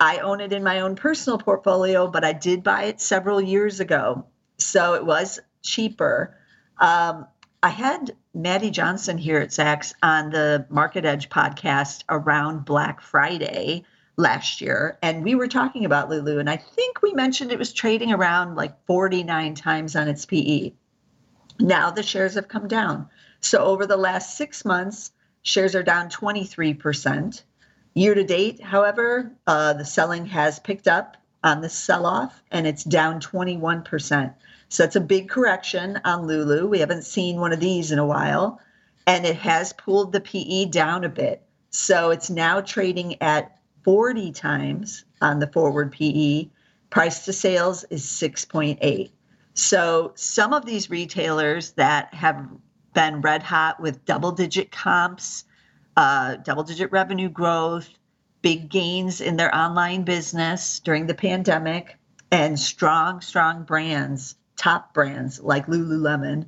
I 0.00 0.18
own 0.20 0.40
it 0.40 0.54
in 0.54 0.64
my 0.64 0.80
own 0.80 0.96
personal 0.96 1.36
portfolio, 1.36 2.08
but 2.08 2.24
I 2.24 2.32
did 2.32 2.62
buy 2.62 2.84
it 2.84 2.98
several 2.98 3.42
years 3.42 3.78
ago. 3.78 4.24
So 4.56 4.94
it 4.94 5.04
was 5.04 5.38
cheaper. 5.62 6.34
Um, 6.78 7.26
I 7.62 7.68
had 7.68 8.16
Maddie 8.32 8.70
Johnson 8.70 9.18
here 9.18 9.40
at 9.40 9.50
Zacks 9.50 9.92
on 10.02 10.30
the 10.30 10.64
Market 10.70 11.04
Edge 11.04 11.28
podcast 11.28 12.04
around 12.08 12.64
Black 12.64 13.02
Friday 13.02 13.84
last 14.16 14.60
year, 14.60 14.98
and 15.02 15.22
we 15.22 15.34
were 15.34 15.48
talking 15.48 15.84
about 15.84 16.08
Lulu, 16.08 16.38
and 16.38 16.48
I 16.48 16.56
think 16.56 17.02
we 17.02 17.12
mentioned 17.12 17.52
it 17.52 17.58
was 17.58 17.72
trading 17.72 18.12
around 18.12 18.56
like 18.56 18.84
49 18.86 19.54
times 19.54 19.94
on 19.94 20.08
its 20.08 20.24
PE. 20.24 20.72
Now 21.60 21.90
the 21.90 22.02
shares 22.02 22.34
have 22.34 22.48
come 22.48 22.68
down. 22.68 23.08
So 23.40 23.58
over 23.58 23.86
the 23.86 23.96
last 23.96 24.36
six 24.36 24.64
months, 24.64 25.12
shares 25.42 25.74
are 25.74 25.82
down 25.82 26.08
23%. 26.08 27.42
Year 27.94 28.14
to 28.14 28.24
date, 28.24 28.62
however, 28.62 29.32
uh, 29.46 29.72
the 29.74 29.84
selling 29.84 30.26
has 30.26 30.58
picked 30.58 30.88
up 30.88 31.16
on 31.42 31.60
the 31.60 31.68
sell 31.68 32.04
off 32.04 32.42
and 32.50 32.66
it's 32.66 32.84
down 32.84 33.20
21%. 33.20 34.34
So 34.68 34.82
that's 34.82 34.96
a 34.96 35.00
big 35.00 35.28
correction 35.28 36.00
on 36.04 36.26
Lulu. 36.26 36.66
We 36.66 36.80
haven't 36.80 37.04
seen 37.04 37.40
one 37.40 37.52
of 37.52 37.60
these 37.60 37.92
in 37.92 37.98
a 37.98 38.06
while. 38.06 38.60
And 39.06 39.24
it 39.24 39.36
has 39.36 39.72
pulled 39.72 40.12
the 40.12 40.20
PE 40.20 40.66
down 40.66 41.04
a 41.04 41.08
bit. 41.08 41.42
So 41.70 42.10
it's 42.10 42.28
now 42.28 42.60
trading 42.60 43.22
at 43.22 43.56
40 43.86 44.32
times 44.32 45.04
on 45.22 45.38
the 45.38 45.46
forward 45.46 45.92
PE. 45.92 46.48
Price 46.90 47.24
to 47.24 47.32
sales 47.32 47.84
is 47.88 48.04
6.8. 48.04 49.12
So 49.54 50.10
some 50.16 50.52
of 50.52 50.66
these 50.66 50.90
retailers 50.90 51.70
that 51.74 52.12
have 52.12 52.48
been 52.94 53.20
red 53.20 53.44
hot 53.44 53.78
with 53.80 54.04
double 54.04 54.32
digit 54.32 54.72
comps, 54.72 55.44
uh, 55.96 56.34
double 56.34 56.64
digit 56.64 56.90
revenue 56.90 57.28
growth, 57.28 57.88
big 58.42 58.68
gains 58.68 59.20
in 59.20 59.36
their 59.36 59.54
online 59.54 60.02
business 60.02 60.80
during 60.80 61.06
the 61.06 61.14
pandemic 61.14 61.96
and 62.32 62.58
strong, 62.58 63.20
strong 63.20 63.62
brands, 63.62 64.34
top 64.56 64.94
brands 64.94 65.40
like 65.40 65.68
Lululemon. 65.68 66.46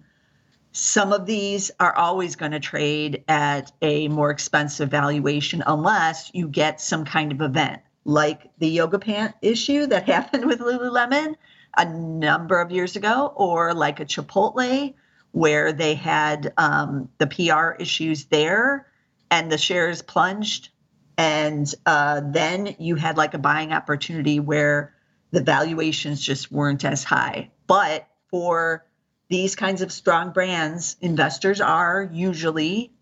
Some 0.73 1.13
of 1.13 1.27
these 1.27 1.71
are 1.81 1.95
always 1.95 2.37
going 2.37 2.53
to 2.53 2.61
trade 2.61 3.25
at 3.29 3.73
a 3.83 4.09
more 4.09 4.31
expensive 4.31 4.91
valuation 4.91 5.63
unless 5.67 6.31
you 6.35 6.49
get 6.49 6.81
some 6.81 7.05
kind 7.05 7.33
of 7.33 7.41
event 7.41 7.81
like 8.09 8.51
the 8.59 8.69
yoga 8.69 8.99
pant 8.99 9.35
issue 9.43 9.87
that 9.87 10.09
happened 10.09 10.47
with 10.47 10.61
Lululemon 10.61 11.35
a 11.77 11.85
number 11.85 12.61
of 12.61 12.73
years 12.73 12.97
ago, 12.97 13.33
or 13.37 13.75
like 13.75 14.01
a 14.01 14.05
Chipotle 14.05 14.95
where 15.33 15.73
they 15.73 15.95
had 15.95 16.53
um, 16.57 17.09
the 17.19 17.27
PR 17.27 17.81
issues 17.81 18.25
there 18.25 18.87
and 19.31 19.53
the 19.53 19.59
shares 19.59 20.01
plunged. 20.01 20.71
And 21.19 21.73
uh, 21.85 22.23
then 22.25 22.75
you 22.79 22.95
had 22.97 23.17
like 23.19 23.35
a 23.35 23.39
buying 23.39 23.73
opportunity 23.73 24.41
where 24.41 24.95
the 25.31 25.43
valuations 25.43 26.21
just 26.21 26.51
weren't 26.51 26.85
as 26.85 27.05
high. 27.05 27.51
But 27.67 28.09
for 28.31 28.87
these 29.29 29.55
kinds 29.55 29.83
of 29.83 29.93
strong 29.93 30.33
brands, 30.33 30.97
investors 31.01 31.61
are 31.61 32.09
usually 32.13 32.93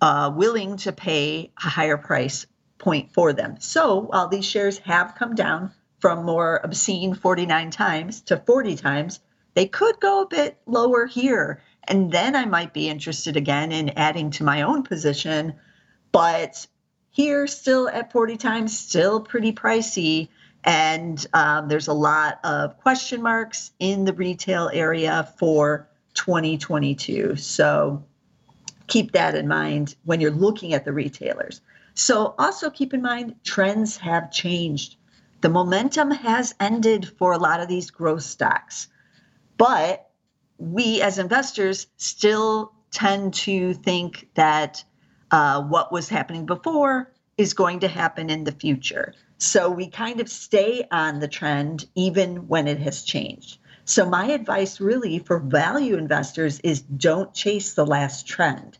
uh, 0.00 0.32
willing 0.34 0.76
to 0.78 0.92
pay 0.92 1.52
a 1.56 1.68
higher 1.68 1.96
price 1.96 2.46
point 2.78 3.12
for 3.12 3.32
them. 3.32 3.56
So 3.58 4.00
while 4.00 4.28
these 4.28 4.44
shares 4.44 4.78
have 4.78 5.16
come 5.16 5.34
down 5.34 5.72
from 5.98 6.24
more 6.24 6.60
obscene 6.62 7.14
49 7.14 7.70
times 7.70 8.20
to 8.22 8.36
40 8.36 8.76
times, 8.76 9.20
they 9.54 9.66
could 9.66 10.00
go 10.00 10.22
a 10.22 10.28
bit 10.28 10.58
lower 10.66 11.06
here. 11.06 11.62
And 11.84 12.12
then 12.12 12.36
I 12.36 12.44
might 12.44 12.72
be 12.72 12.88
interested 12.88 13.36
again 13.36 13.72
in 13.72 13.90
adding 13.90 14.30
to 14.32 14.44
my 14.44 14.62
own 14.62 14.82
position. 14.82 15.54
But 16.12 16.66
here, 17.10 17.46
still 17.46 17.88
at 17.88 18.12
40 18.12 18.36
times, 18.36 18.78
still 18.78 19.20
pretty 19.20 19.52
pricey. 19.52 20.28
And 20.64 21.24
um, 21.34 21.68
there's 21.68 21.88
a 21.88 21.92
lot 21.92 22.40
of 22.42 22.78
question 22.78 23.22
marks 23.22 23.70
in 23.78 24.04
the 24.06 24.14
retail 24.14 24.70
area 24.72 25.28
for 25.38 25.88
2022. 26.14 27.36
So 27.36 28.02
keep 28.86 29.12
that 29.12 29.34
in 29.34 29.46
mind 29.46 29.94
when 30.04 30.20
you're 30.20 30.30
looking 30.30 30.72
at 30.72 30.84
the 30.84 30.92
retailers. 30.92 31.60
So 31.94 32.34
also 32.38 32.70
keep 32.70 32.94
in 32.94 33.02
mind 33.02 33.34
trends 33.44 33.96
have 33.98 34.32
changed. 34.32 34.96
The 35.42 35.48
momentum 35.48 36.10
has 36.10 36.54
ended 36.58 37.12
for 37.18 37.32
a 37.32 37.38
lot 37.38 37.60
of 37.60 37.68
these 37.68 37.90
growth 37.90 38.22
stocks. 38.22 38.88
But 39.58 40.10
we 40.58 41.02
as 41.02 41.18
investors 41.18 41.86
still 41.98 42.72
tend 42.90 43.34
to 43.34 43.74
think 43.74 44.28
that 44.34 44.82
uh, 45.30 45.62
what 45.62 45.92
was 45.92 46.08
happening 46.08 46.46
before 46.46 47.12
is 47.36 47.52
going 47.52 47.80
to 47.80 47.88
happen 47.88 48.30
in 48.30 48.44
the 48.44 48.52
future. 48.52 49.14
So 49.38 49.70
we 49.70 49.88
kind 49.88 50.20
of 50.20 50.28
stay 50.28 50.86
on 50.90 51.18
the 51.18 51.28
trend 51.28 51.86
even 51.94 52.48
when 52.48 52.66
it 52.68 52.78
has 52.80 53.02
changed. 53.02 53.58
So 53.84 54.08
my 54.08 54.26
advice 54.26 54.80
really 54.80 55.18
for 55.18 55.38
value 55.38 55.96
investors 55.96 56.60
is 56.60 56.80
don't 56.80 57.34
chase 57.34 57.74
the 57.74 57.84
last 57.84 58.26
trend. 58.26 58.78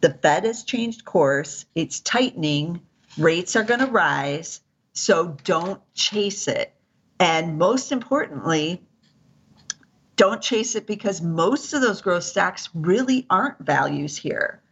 The 0.00 0.10
Fed 0.10 0.44
has 0.44 0.62
changed 0.62 1.04
course, 1.04 1.64
it's 1.74 1.98
tightening, 2.00 2.80
rates 3.16 3.56
are 3.56 3.64
going 3.64 3.80
to 3.80 3.86
rise, 3.86 4.60
so 4.92 5.36
don't 5.42 5.80
chase 5.94 6.46
it. 6.46 6.72
And 7.18 7.58
most 7.58 7.90
importantly, 7.90 8.80
don't 10.14 10.40
chase 10.40 10.76
it 10.76 10.86
because 10.86 11.20
most 11.20 11.72
of 11.72 11.80
those 11.80 12.00
growth 12.00 12.24
stocks 12.24 12.68
really 12.74 13.26
aren't 13.28 13.58
values 13.58 14.16
here. 14.16 14.62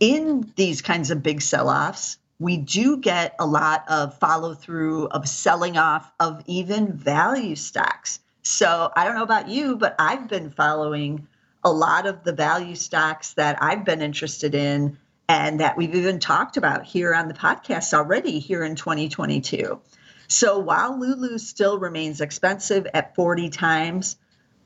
In 0.00 0.52
these 0.56 0.82
kinds 0.82 1.10
of 1.10 1.22
big 1.22 1.40
sell 1.40 1.70
offs, 1.70 2.18
we 2.38 2.56
do 2.56 2.96
get 2.96 3.34
a 3.38 3.46
lot 3.46 3.84
of 3.88 4.18
follow 4.18 4.54
through 4.54 5.06
of 5.08 5.28
selling 5.28 5.76
off 5.76 6.10
of 6.18 6.42
even 6.46 6.92
value 6.92 7.54
stocks. 7.54 8.20
So 8.42 8.90
I 8.96 9.04
don't 9.04 9.14
know 9.14 9.22
about 9.22 9.48
you, 9.48 9.76
but 9.76 9.94
I've 9.98 10.28
been 10.28 10.50
following 10.50 11.28
a 11.64 11.72
lot 11.72 12.06
of 12.06 12.24
the 12.24 12.32
value 12.32 12.74
stocks 12.74 13.34
that 13.34 13.62
I've 13.62 13.84
been 13.84 14.02
interested 14.02 14.54
in 14.54 14.98
and 15.28 15.60
that 15.60 15.76
we've 15.76 15.94
even 15.94 16.18
talked 16.18 16.56
about 16.56 16.84
here 16.84 17.14
on 17.14 17.28
the 17.28 17.34
podcast 17.34 17.94
already 17.94 18.40
here 18.40 18.64
in 18.64 18.74
2022. 18.74 19.80
So 20.26 20.58
while 20.58 20.98
Lulu 20.98 21.38
still 21.38 21.78
remains 21.78 22.20
expensive 22.20 22.86
at 22.92 23.14
40 23.14 23.50
times, 23.50 24.16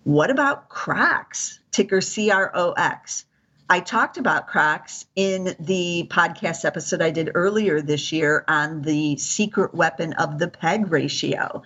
what 0.04 0.30
about 0.30 0.68
Crocs, 0.68 1.60
ticker 1.72 2.00
CROX? 2.00 3.25
I 3.68 3.80
talked 3.80 4.16
about 4.16 4.46
Crocs 4.46 5.06
in 5.16 5.56
the 5.58 6.06
podcast 6.08 6.64
episode 6.64 7.02
I 7.02 7.10
did 7.10 7.32
earlier 7.34 7.82
this 7.82 8.12
year 8.12 8.44
on 8.46 8.82
the 8.82 9.16
secret 9.16 9.74
weapon 9.74 10.12
of 10.12 10.38
the 10.38 10.46
peg 10.46 10.92
ratio. 10.92 11.62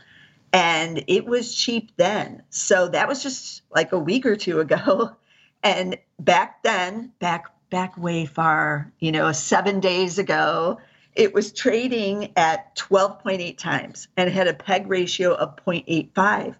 And 0.52 1.04
it 1.08 1.26
was 1.26 1.54
cheap 1.54 1.92
then. 1.96 2.42
So 2.48 2.88
that 2.88 3.06
was 3.06 3.22
just 3.22 3.62
like 3.70 3.92
a 3.92 3.98
week 3.98 4.26
or 4.26 4.36
two 4.36 4.60
ago. 4.60 5.16
And 5.62 5.98
back 6.18 6.62
then, 6.62 7.12
back 7.18 7.52
back 7.68 7.98
way 7.98 8.24
far, 8.24 8.90
you 8.98 9.12
know, 9.12 9.30
7 9.30 9.80
days 9.80 10.18
ago, 10.18 10.80
it 11.14 11.34
was 11.34 11.52
trading 11.52 12.32
at 12.34 12.74
12.8 12.76 13.58
times 13.58 14.08
and 14.16 14.30
had 14.30 14.48
a 14.48 14.54
peg 14.54 14.88
ratio 14.88 15.34
of 15.34 15.56
0.85 15.56 16.54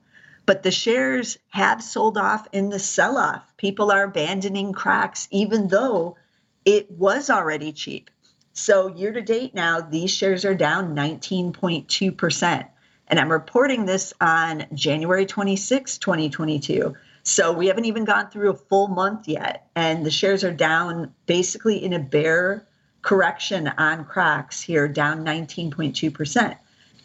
but 0.50 0.64
the 0.64 0.71
shares 0.73 1.38
have 1.50 1.80
sold 1.80 2.19
off 2.19 2.49
in 2.50 2.71
the 2.71 2.78
sell 2.80 3.16
off. 3.16 3.57
People 3.57 3.92
are 3.92 4.02
abandoning 4.02 4.73
Crocs, 4.73 5.28
even 5.30 5.69
though 5.69 6.16
it 6.64 6.90
was 6.90 7.30
already 7.30 7.71
cheap. 7.71 8.11
So, 8.52 8.88
year 8.88 9.12
to 9.12 9.21
date 9.21 9.54
now, 9.54 9.80
these 9.80 10.11
shares 10.11 10.45
are 10.45 10.57
down 10.57 10.97
19.2%. 10.97 12.66
And 13.07 13.21
I'm 13.21 13.30
reporting 13.30 13.85
this 13.85 14.12
on 14.21 14.66
January 14.75 15.25
26, 15.25 15.99
2022. 15.99 16.97
So, 17.23 17.52
we 17.52 17.69
haven't 17.69 17.85
even 17.85 18.04
gone 18.04 18.28
through 18.28 18.50
a 18.50 18.54
full 18.54 18.88
month 18.88 19.28
yet. 19.28 19.69
And 19.76 20.04
the 20.04 20.11
shares 20.11 20.42
are 20.42 20.50
down 20.50 21.14
basically 21.26 21.85
in 21.85 21.92
a 21.92 22.00
bear 22.00 22.66
correction 23.02 23.69
on 23.78 24.04
Crocs 24.04 24.61
here, 24.61 24.88
down 24.88 25.25
19.2%. 25.25 26.57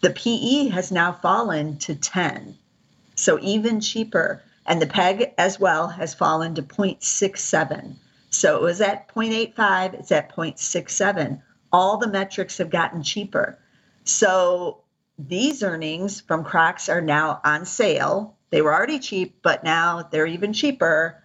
The 0.01 0.09
PE 0.09 0.69
has 0.69 0.91
now 0.91 1.11
fallen 1.11 1.77
to 1.77 1.93
10. 1.93 2.57
So 3.25 3.39
even 3.41 3.81
cheaper. 3.81 4.43
And 4.67 4.79
the 4.79 4.85
PEG 4.85 5.33
as 5.39 5.59
well 5.59 5.87
has 5.87 6.13
fallen 6.13 6.53
to 6.53 6.61
0.67. 6.61 7.95
So 8.29 8.55
it 8.55 8.61
was 8.61 8.81
at 8.81 9.07
0.85, 9.07 9.95
it's 9.95 10.11
at 10.11 10.31
0.67. 10.31 11.41
All 11.71 11.97
the 11.97 12.07
metrics 12.07 12.59
have 12.59 12.69
gotten 12.69 13.01
cheaper. 13.01 13.57
So 14.03 14.83
these 15.17 15.63
earnings 15.63 16.21
from 16.21 16.43
Crocs 16.43 16.87
are 16.87 17.01
now 17.01 17.41
on 17.43 17.65
sale. 17.65 18.37
They 18.51 18.61
were 18.61 18.75
already 18.75 18.99
cheap, 18.99 19.39
but 19.41 19.63
now 19.63 20.07
they're 20.11 20.27
even 20.27 20.53
cheaper. 20.53 21.23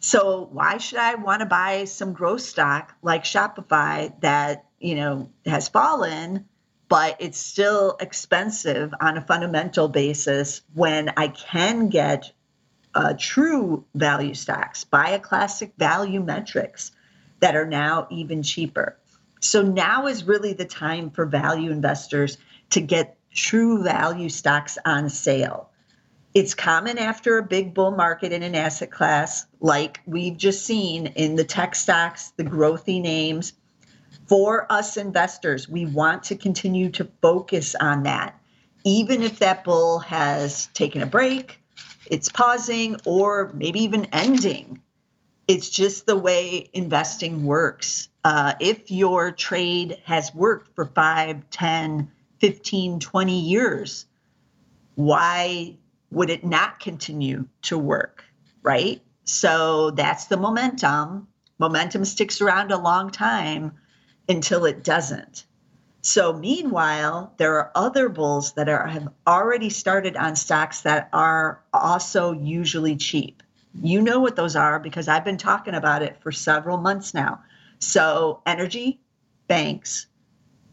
So 0.00 0.50
why 0.52 0.76
should 0.76 0.98
I 0.98 1.14
want 1.14 1.40
to 1.40 1.46
buy 1.46 1.86
some 1.86 2.12
growth 2.12 2.42
stock 2.42 2.94
like 3.00 3.24
Shopify 3.24 4.12
that, 4.20 4.66
you 4.80 4.96
know, 4.96 5.30
has 5.46 5.70
fallen 5.70 6.44
but 6.88 7.16
it's 7.18 7.38
still 7.38 7.96
expensive 8.00 8.94
on 9.00 9.16
a 9.16 9.22
fundamental 9.22 9.88
basis 9.88 10.62
when 10.74 11.12
I 11.16 11.28
can 11.28 11.88
get 11.88 12.32
uh, 12.94 13.14
true 13.18 13.84
value 13.94 14.34
stocks, 14.34 14.84
buy 14.84 15.10
a 15.10 15.18
classic 15.18 15.72
value 15.78 16.22
metrics 16.22 16.92
that 17.40 17.54
are 17.54 17.66
now 17.66 18.06
even 18.10 18.42
cheaper. 18.42 18.96
So 19.40 19.62
now 19.62 20.06
is 20.06 20.24
really 20.24 20.54
the 20.54 20.64
time 20.64 21.10
for 21.10 21.26
value 21.26 21.70
investors 21.70 22.38
to 22.70 22.80
get 22.80 23.18
true 23.32 23.82
value 23.84 24.28
stocks 24.28 24.78
on 24.84 25.10
sale. 25.10 25.70
It's 26.34 26.54
common 26.54 26.98
after 26.98 27.38
a 27.38 27.42
big 27.42 27.74
bull 27.74 27.90
market 27.90 28.32
in 28.32 28.42
an 28.42 28.54
asset 28.54 28.90
class, 28.90 29.46
like 29.60 30.00
we've 30.06 30.36
just 30.36 30.64
seen 30.64 31.06
in 31.06 31.36
the 31.36 31.44
tech 31.44 31.74
stocks, 31.74 32.32
the 32.36 32.44
growthy 32.44 33.00
names, 33.00 33.52
for 34.28 34.70
us 34.70 34.96
investors, 34.96 35.68
we 35.68 35.86
want 35.86 36.24
to 36.24 36.36
continue 36.36 36.90
to 36.90 37.08
focus 37.22 37.74
on 37.74 38.02
that. 38.02 38.38
Even 38.84 39.22
if 39.22 39.38
that 39.38 39.64
bull 39.64 39.98
has 40.00 40.66
taken 40.74 41.02
a 41.02 41.06
break, 41.06 41.60
it's 42.06 42.28
pausing, 42.28 42.96
or 43.04 43.50
maybe 43.54 43.80
even 43.80 44.06
ending. 44.06 44.80
It's 45.46 45.70
just 45.70 46.06
the 46.06 46.16
way 46.16 46.68
investing 46.72 47.44
works. 47.44 48.08
Uh, 48.22 48.54
if 48.60 48.90
your 48.90 49.32
trade 49.32 49.98
has 50.04 50.34
worked 50.34 50.74
for 50.74 50.84
5, 50.84 51.50
10, 51.50 52.10
15, 52.38 53.00
20 53.00 53.40
years, 53.40 54.06
why 54.94 55.76
would 56.10 56.30
it 56.30 56.44
not 56.44 56.80
continue 56.80 57.46
to 57.62 57.78
work? 57.78 58.24
Right? 58.62 59.00
So 59.24 59.90
that's 59.90 60.26
the 60.26 60.36
momentum. 60.36 61.28
Momentum 61.58 62.04
sticks 62.04 62.40
around 62.40 62.70
a 62.70 62.78
long 62.78 63.10
time 63.10 63.72
until 64.28 64.64
it 64.64 64.84
doesn't. 64.84 65.44
So, 66.00 66.32
meanwhile, 66.32 67.34
there 67.38 67.58
are 67.58 67.72
other 67.74 68.08
bulls 68.08 68.52
that 68.52 68.68
are, 68.68 68.86
have 68.86 69.08
already 69.26 69.68
started 69.68 70.16
on 70.16 70.36
stocks 70.36 70.82
that 70.82 71.08
are 71.12 71.62
also 71.72 72.32
usually 72.32 72.96
cheap. 72.96 73.42
You 73.82 74.00
know 74.00 74.20
what 74.20 74.36
those 74.36 74.56
are 74.56 74.78
because 74.78 75.08
I've 75.08 75.24
been 75.24 75.36
talking 75.36 75.74
about 75.74 76.02
it 76.02 76.22
for 76.22 76.32
several 76.32 76.78
months 76.78 77.14
now. 77.14 77.40
So, 77.80 78.42
energy, 78.46 79.00
banks, 79.48 80.06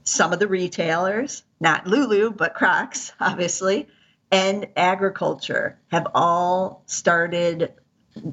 some 0.03 0.31
of 0.31 0.39
the 0.39 0.47
retailers, 0.47 1.43
not 1.59 1.87
Lulu, 1.87 2.31
but 2.31 2.53
Crocs, 2.53 3.11
obviously, 3.19 3.87
and 4.31 4.67
agriculture 4.75 5.79
have 5.87 6.07
all 6.13 6.83
started 6.85 7.73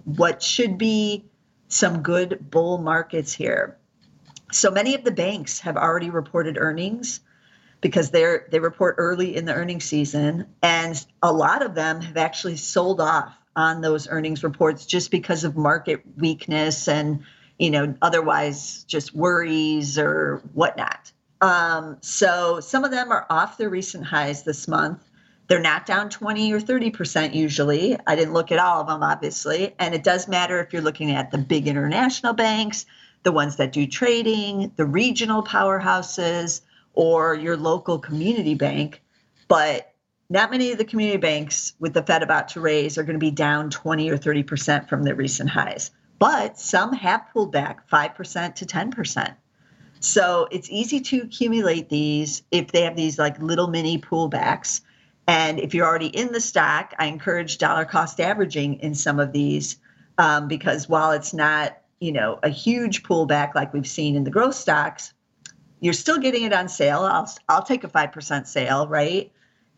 what 0.05 0.43
should 0.43 0.79
be 0.79 1.25
some 1.69 2.03
good 2.03 2.51
bull 2.51 2.79
markets 2.79 3.33
here. 3.33 3.79
So 4.55 4.71
many 4.71 4.95
of 4.95 5.05
the 5.05 5.11
banks 5.11 5.61
have 5.61 5.77
already 5.77 6.11
reported 6.11 6.57
earnings 6.59 7.21
because 7.81 8.11
they're 8.11 8.47
they 8.51 8.61
report 8.61 8.95
early 8.99 9.37
in 9.37 9.45
the 9.45 9.55
earnings 9.55 9.85
season. 9.85 10.47
And 10.63 11.05
a 11.23 11.33
lot 11.33 11.63
of 11.63 11.75
them 11.75 12.01
have 12.01 12.17
actually 12.17 12.57
sold 12.57 13.01
off 13.01 13.37
on 13.55 13.83
those 13.83 14.09
earnings 14.09 14.43
reports 14.43 14.87
just 14.87 15.11
because 15.11 15.45
of 15.45 15.57
market 15.57 16.03
weakness 16.17 16.89
and 16.89 17.25
you 17.59 17.71
know 17.71 17.95
otherwise 18.01 18.85
just 18.85 19.15
worries 19.15 19.99
or 19.99 20.43
whatnot. 20.55 21.13
Um, 21.43 21.99
so 22.01 22.61
some 22.61 22.85
of 22.85 22.93
them 22.93 23.11
are 23.11 23.27
off 23.29 23.59
their 23.59 23.69
recent 23.69 24.05
highs 24.05 24.45
this 24.45 24.69
month. 24.69 25.03
They're 25.49 25.61
not 25.61 25.87
down 25.87 26.09
20 26.09 26.53
or 26.53 26.61
30% 26.61 27.35
usually. 27.35 27.99
I 28.07 28.15
didn't 28.15 28.33
look 28.33 28.53
at 28.53 28.61
all 28.61 28.81
of 28.81 28.87
them 28.87 29.03
obviously. 29.03 29.75
And 29.79 29.93
it 29.93 30.05
does 30.05 30.29
matter 30.29 30.61
if 30.61 30.73
you're 30.73 30.83
looking 30.83 31.11
at 31.11 31.33
the 31.33 31.39
big 31.39 31.67
international 31.67 32.33
banks 32.33 32.87
the 33.23 33.33
ones 33.33 33.57
that 33.57 33.73
do 33.73 33.87
trading, 33.87 34.73
the 34.77 34.85
regional 34.85 35.43
powerhouses, 35.43 36.61
or 36.95 37.35
your 37.35 37.57
local 37.57 37.99
community 37.99 38.55
bank. 38.55 39.03
But 39.49 39.95
not 40.29 40.51
many 40.51 40.73
of 40.73 40.79
the 40.79 40.85
community 40.85 41.19
banks 41.19 41.75
with 41.79 41.93
the 41.93 42.03
Fed 42.03 42.23
about 42.23 42.49
to 42.49 42.61
raise 42.61 42.97
are 42.97 43.03
going 43.03 43.19
to 43.19 43.25
be 43.25 43.31
down 43.31 43.71
20 43.71 44.11
or 44.11 44.17
30% 44.17 44.89
from 44.89 45.03
their 45.03 45.15
recent 45.15 45.51
highs. 45.51 45.91
But 46.19 46.59
some 46.59 46.93
have 46.93 47.27
pulled 47.33 47.53
back 47.53 47.89
5% 47.91 48.55
to 48.55 48.65
10%. 48.65 49.35
So 50.01 50.49
it's 50.51 50.71
easy 50.71 51.01
to 51.01 51.23
accumulate 51.23 51.89
these 51.89 52.43
if 52.51 52.73
they 52.73 52.83
have 52.83 52.97
these 52.97 53.19
like 53.19 53.41
little 53.41 53.69
mini 53.69 53.99
pullbacks. 53.99 54.81
And 55.27 55.61
if 55.61 55.75
you're 55.75 55.87
already 55.87 56.07
in 56.07 56.33
the 56.33 56.41
stock, 56.41 56.95
I 56.99 57.07
encourage 57.07 57.59
dollar 57.59 57.85
cost 57.85 58.21
averaging 58.21 58.81
in 58.81 58.95
some 58.95 59.21
of 59.21 59.33
these 59.33 59.77
um, 60.19 60.49
because 60.49 60.89
while 60.89 61.13
it's 61.13 61.35
not 61.35 61.77
you 62.03 62.11
know, 62.11 62.37
a 62.43 62.49
huge 62.49 63.05
pullback 63.05 63.55
like 63.55 63.73
we've 63.73 63.87
seen 63.87 64.17
in 64.17 64.25
the 64.25 64.31
growth 64.31 64.57
stocks, 64.57 65.15
you're 65.79 65.93
still 65.93 66.19
getting 66.19 66.43
it 66.43 66.53
on 66.53 66.69
sale. 66.69 67.03
I'll 67.03 67.33
I'll 67.49 67.63
take 67.63 67.85
a 67.85 67.89
5% 67.89 68.47
sale, 68.49 68.89
right? 68.89 69.33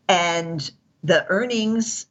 And 0.09 0.71
the 1.03 1.23
earnings 1.29 2.07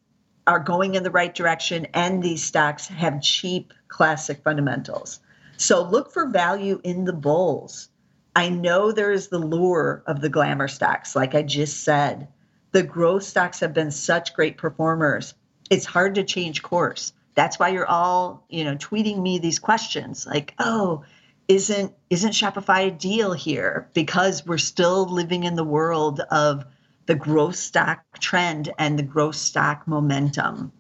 are 0.46 0.60
going 0.60 0.94
in 0.94 1.02
the 1.02 1.10
right 1.10 1.34
direction 1.34 1.88
and 1.94 2.22
these 2.22 2.44
stocks 2.44 2.86
have 2.86 3.22
cheap 3.22 3.74
classic 3.88 4.44
fundamentals. 4.44 5.18
So 5.56 5.82
look 5.82 6.12
for 6.12 6.28
value 6.28 6.80
in 6.84 7.06
the 7.06 7.12
bulls. 7.12 7.88
I 8.36 8.50
know 8.50 8.92
there 8.92 9.10
is 9.10 9.28
the 9.28 9.38
lure 9.38 10.04
of 10.06 10.20
the 10.20 10.28
glamour 10.28 10.68
stocks, 10.68 11.16
like 11.16 11.34
I 11.34 11.42
just 11.42 11.82
said. 11.82 12.28
The 12.70 12.84
growth 12.84 13.24
stocks 13.24 13.58
have 13.60 13.74
been 13.74 13.90
such 13.90 14.34
great 14.34 14.58
performers. 14.58 15.34
It's 15.70 15.86
hard 15.86 16.14
to 16.16 16.22
change 16.22 16.62
course 16.62 17.12
that's 17.34 17.58
why 17.58 17.68
you're 17.68 17.86
all 17.86 18.44
you 18.48 18.64
know 18.64 18.76
tweeting 18.76 19.20
me 19.20 19.38
these 19.38 19.58
questions 19.58 20.26
like 20.26 20.54
oh 20.58 21.04
isn't 21.48 21.92
isn't 22.10 22.32
shopify 22.32 22.88
a 22.88 22.90
deal 22.90 23.32
here? 23.32 23.88
Because 23.94 24.46
we're 24.46 24.58
still 24.58 25.06
living 25.06 25.44
in 25.44 25.56
the 25.56 25.64
world 25.64 26.20
of 26.30 26.64
the 27.06 27.14
growth 27.14 27.56
stock 27.56 28.02
trend 28.18 28.70
and 28.78 28.98
the 28.98 29.02
growth 29.02 29.36
stock 29.36 29.86
momentum. 29.86 30.72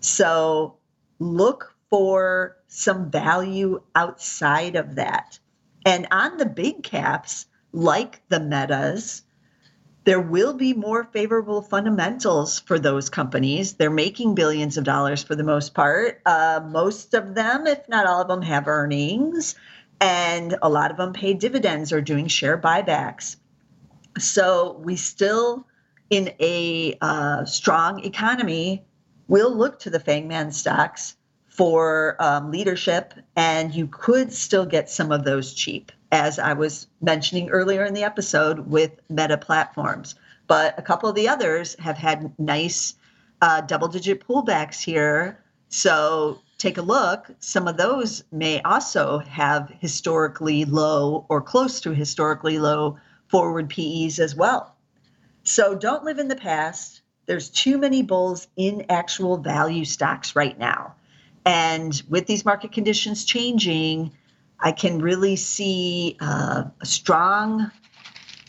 So 0.00 0.76
look 1.18 1.74
for 1.90 2.56
some 2.68 3.10
value 3.10 3.82
outside 3.94 4.76
of 4.76 4.94
that. 4.94 5.38
And 5.84 6.06
on 6.10 6.38
the 6.38 6.46
big 6.46 6.82
caps 6.82 7.46
like 7.72 8.22
the 8.28 8.40
metas 8.40 9.22
there 10.06 10.20
will 10.20 10.54
be 10.54 10.72
more 10.72 11.02
favorable 11.02 11.60
fundamentals 11.60 12.60
for 12.60 12.78
those 12.78 13.10
companies. 13.10 13.72
They're 13.72 13.90
making 13.90 14.36
billions 14.36 14.76
of 14.76 14.84
dollars 14.84 15.24
for 15.24 15.34
the 15.34 15.42
most 15.42 15.74
part. 15.74 16.22
Uh, 16.24 16.60
most 16.64 17.12
of 17.12 17.34
them, 17.34 17.66
if 17.66 17.88
not 17.88 18.06
all 18.06 18.22
of 18.22 18.28
them, 18.28 18.40
have 18.42 18.68
earnings, 18.68 19.56
and 20.00 20.56
a 20.62 20.68
lot 20.68 20.92
of 20.92 20.96
them 20.96 21.12
pay 21.12 21.34
dividends 21.34 21.92
or 21.92 22.00
doing 22.00 22.28
share 22.28 22.56
buybacks. 22.56 23.34
So 24.16 24.80
we 24.80 24.94
still, 24.94 25.66
in 26.08 26.32
a 26.38 26.96
uh, 27.00 27.44
strong 27.44 28.04
economy, 28.04 28.84
will 29.26 29.52
look 29.52 29.80
to 29.80 29.90
the 29.90 29.98
Fangman 29.98 30.52
stocks 30.54 31.16
for 31.48 32.16
um, 32.20 32.52
leadership, 32.52 33.12
and 33.34 33.74
you 33.74 33.88
could 33.88 34.32
still 34.32 34.66
get 34.66 34.88
some 34.88 35.10
of 35.10 35.24
those 35.24 35.52
cheap 35.52 35.90
as 36.12 36.38
I 36.38 36.52
was 36.52 36.86
mentioning 37.00 37.50
earlier 37.50 37.84
in 37.84 37.94
the 37.94 38.04
episode 38.04 38.60
with 38.70 38.92
Meta 39.08 39.38
platforms. 39.38 40.14
But 40.46 40.78
a 40.78 40.82
couple 40.82 41.08
of 41.08 41.14
the 41.14 41.28
others 41.28 41.74
have 41.78 41.96
had 41.96 42.32
nice 42.38 42.94
uh, 43.42 43.60
double 43.62 43.88
digit 43.88 44.26
pullbacks 44.26 44.82
here. 44.82 45.42
So 45.68 46.40
take 46.58 46.78
a 46.78 46.82
look. 46.82 47.30
Some 47.40 47.68
of 47.68 47.76
those 47.76 48.24
may 48.30 48.62
also 48.62 49.18
have 49.18 49.72
historically 49.80 50.64
low 50.64 51.26
or 51.28 51.40
close 51.42 51.80
to 51.82 51.92
historically 51.92 52.58
low 52.58 52.98
forward 53.28 53.68
PEs 53.68 54.18
as 54.20 54.34
well. 54.34 54.76
So 55.42 55.74
don't 55.74 56.04
live 56.04 56.18
in 56.18 56.28
the 56.28 56.36
past. 56.36 57.02
There's 57.26 57.50
too 57.50 57.78
many 57.78 58.02
bulls 58.02 58.46
in 58.56 58.86
actual 58.88 59.36
value 59.36 59.84
stocks 59.84 60.36
right 60.36 60.58
now. 60.58 60.94
And 61.44 62.00
with 62.08 62.26
these 62.26 62.44
market 62.44 62.72
conditions 62.72 63.24
changing, 63.24 64.12
I 64.60 64.72
can 64.72 65.00
really 65.00 65.36
see 65.36 66.16
uh, 66.20 66.64
a 66.80 66.86
strong 66.86 67.70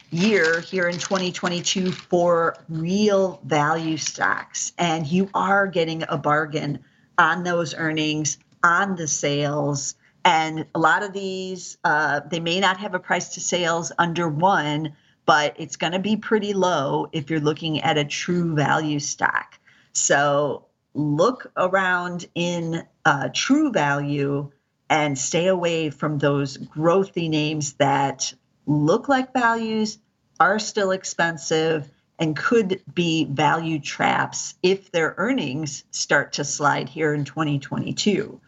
year 0.10 0.62
here 0.62 0.88
in 0.88 0.98
2022 0.98 1.92
for 1.92 2.56
real 2.70 3.42
value 3.44 3.98
stocks. 3.98 4.72
And 4.78 5.06
you 5.06 5.30
are 5.34 5.68
getting 5.68 6.04
a 6.08 6.18
bargain 6.18 6.80
on 7.18 7.44
those 7.44 7.76
earnings, 7.76 8.38
on 8.64 8.96
the 8.96 9.08
sales. 9.08 9.96
And 10.24 10.66
a 10.74 10.80
lot 10.80 11.04
of 11.04 11.14
these, 11.14 11.78
uh, 11.84 12.22
they 12.30 12.40
may 12.40 12.60
not 12.60 12.78
have 12.78 12.94
a 12.94 13.00
price 13.00 13.34
to 13.36 13.42
sales 13.42 13.92
under 13.98 14.30
one, 14.30 14.96
but 15.26 15.56
it's 15.58 15.76
going 15.76 15.94
to 15.94 16.00
be 16.00 16.16
pretty 16.16 16.54
low 16.54 17.10
if 17.12 17.30
you're 17.30 17.40
looking 17.40 17.82
at 17.82 17.98
a 17.98 18.06
true 18.06 18.56
value 18.56 19.00
stock. 19.00 19.60
So 19.94 20.66
look 20.94 21.52
around 21.58 22.28
in 22.34 22.84
uh, 23.06 23.30
true 23.34 23.72
value 23.72 24.52
and 24.90 25.18
stay 25.18 25.48
away 25.48 25.90
from 25.90 26.18
those 26.18 26.58
growthy 26.58 27.30
names 27.30 27.74
that 27.74 28.34
look 28.66 29.10
like 29.10 29.34
values, 29.34 30.00
are 30.40 30.60
still 30.60 30.92
expensive, 30.92 31.90
and 32.20 32.36
could 32.36 32.82
be 32.94 33.26
value 33.26 33.80
traps 33.80 34.56
if 34.64 34.92
their 34.92 35.14
earnings 35.18 35.84
start 35.92 36.34
to 36.34 36.44
slide 36.44 36.90
here 36.90 37.14
in 37.14 37.26
2022. 37.26 38.40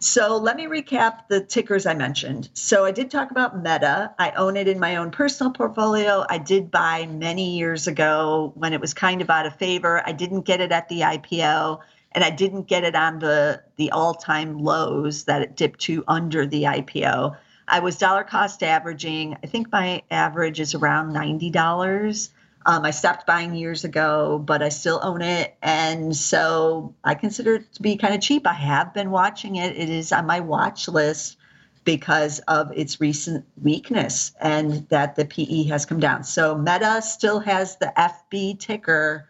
So 0.00 0.36
let 0.36 0.56
me 0.56 0.66
recap 0.66 1.26
the 1.28 1.40
tickers 1.40 1.84
I 1.84 1.94
mentioned. 1.94 2.50
So 2.54 2.84
I 2.84 2.92
did 2.92 3.10
talk 3.10 3.32
about 3.32 3.56
Meta. 3.58 4.14
I 4.18 4.30
own 4.32 4.56
it 4.56 4.68
in 4.68 4.78
my 4.78 4.96
own 4.96 5.10
personal 5.10 5.52
portfolio. 5.52 6.24
I 6.28 6.38
did 6.38 6.70
buy 6.70 7.06
many 7.06 7.56
years 7.56 7.88
ago 7.88 8.52
when 8.54 8.72
it 8.72 8.80
was 8.80 8.94
kind 8.94 9.20
of 9.20 9.28
out 9.28 9.46
of 9.46 9.56
favor. 9.56 10.02
I 10.06 10.12
didn't 10.12 10.42
get 10.42 10.60
it 10.60 10.70
at 10.70 10.88
the 10.88 11.00
IPO 11.00 11.80
and 12.12 12.24
I 12.24 12.30
didn't 12.30 12.68
get 12.68 12.84
it 12.84 12.94
on 12.94 13.18
the 13.18 13.62
the 13.76 13.90
all-time 13.90 14.58
lows 14.58 15.24
that 15.24 15.42
it 15.42 15.56
dipped 15.56 15.80
to 15.80 16.04
under 16.08 16.46
the 16.46 16.64
IPO. 16.64 17.36
I 17.68 17.80
was 17.80 17.98
dollar 17.98 18.24
cost 18.24 18.62
averaging. 18.62 19.36
I 19.42 19.46
think 19.46 19.70
my 19.70 20.02
average 20.10 20.60
is 20.60 20.74
around 20.74 21.12
ninety 21.12 21.50
dollars. 21.50 22.30
Um, 22.66 22.84
I 22.84 22.90
stopped 22.90 23.26
buying 23.26 23.54
years 23.54 23.84
ago, 23.84 24.42
but 24.44 24.62
I 24.62 24.68
still 24.68 25.00
own 25.02 25.22
it, 25.22 25.56
and 25.62 26.14
so 26.14 26.94
I 27.04 27.14
consider 27.14 27.56
it 27.56 27.72
to 27.74 27.82
be 27.82 27.96
kind 27.96 28.14
of 28.14 28.20
cheap. 28.20 28.46
I 28.46 28.52
have 28.52 28.92
been 28.92 29.10
watching 29.10 29.56
it. 29.56 29.76
It 29.76 29.88
is 29.88 30.12
on 30.12 30.26
my 30.26 30.40
watch 30.40 30.88
list 30.88 31.38
because 31.88 32.38
of 32.40 32.70
its 32.76 33.00
recent 33.00 33.46
weakness 33.62 34.32
and 34.42 34.86
that 34.90 35.16
the 35.16 35.24
PE 35.24 35.62
has 35.64 35.86
come 35.86 35.98
down. 35.98 36.22
So 36.22 36.54
Meta 36.54 37.00
still 37.00 37.40
has 37.40 37.76
the 37.76 37.90
FB 37.96 38.58
ticker, 38.58 39.26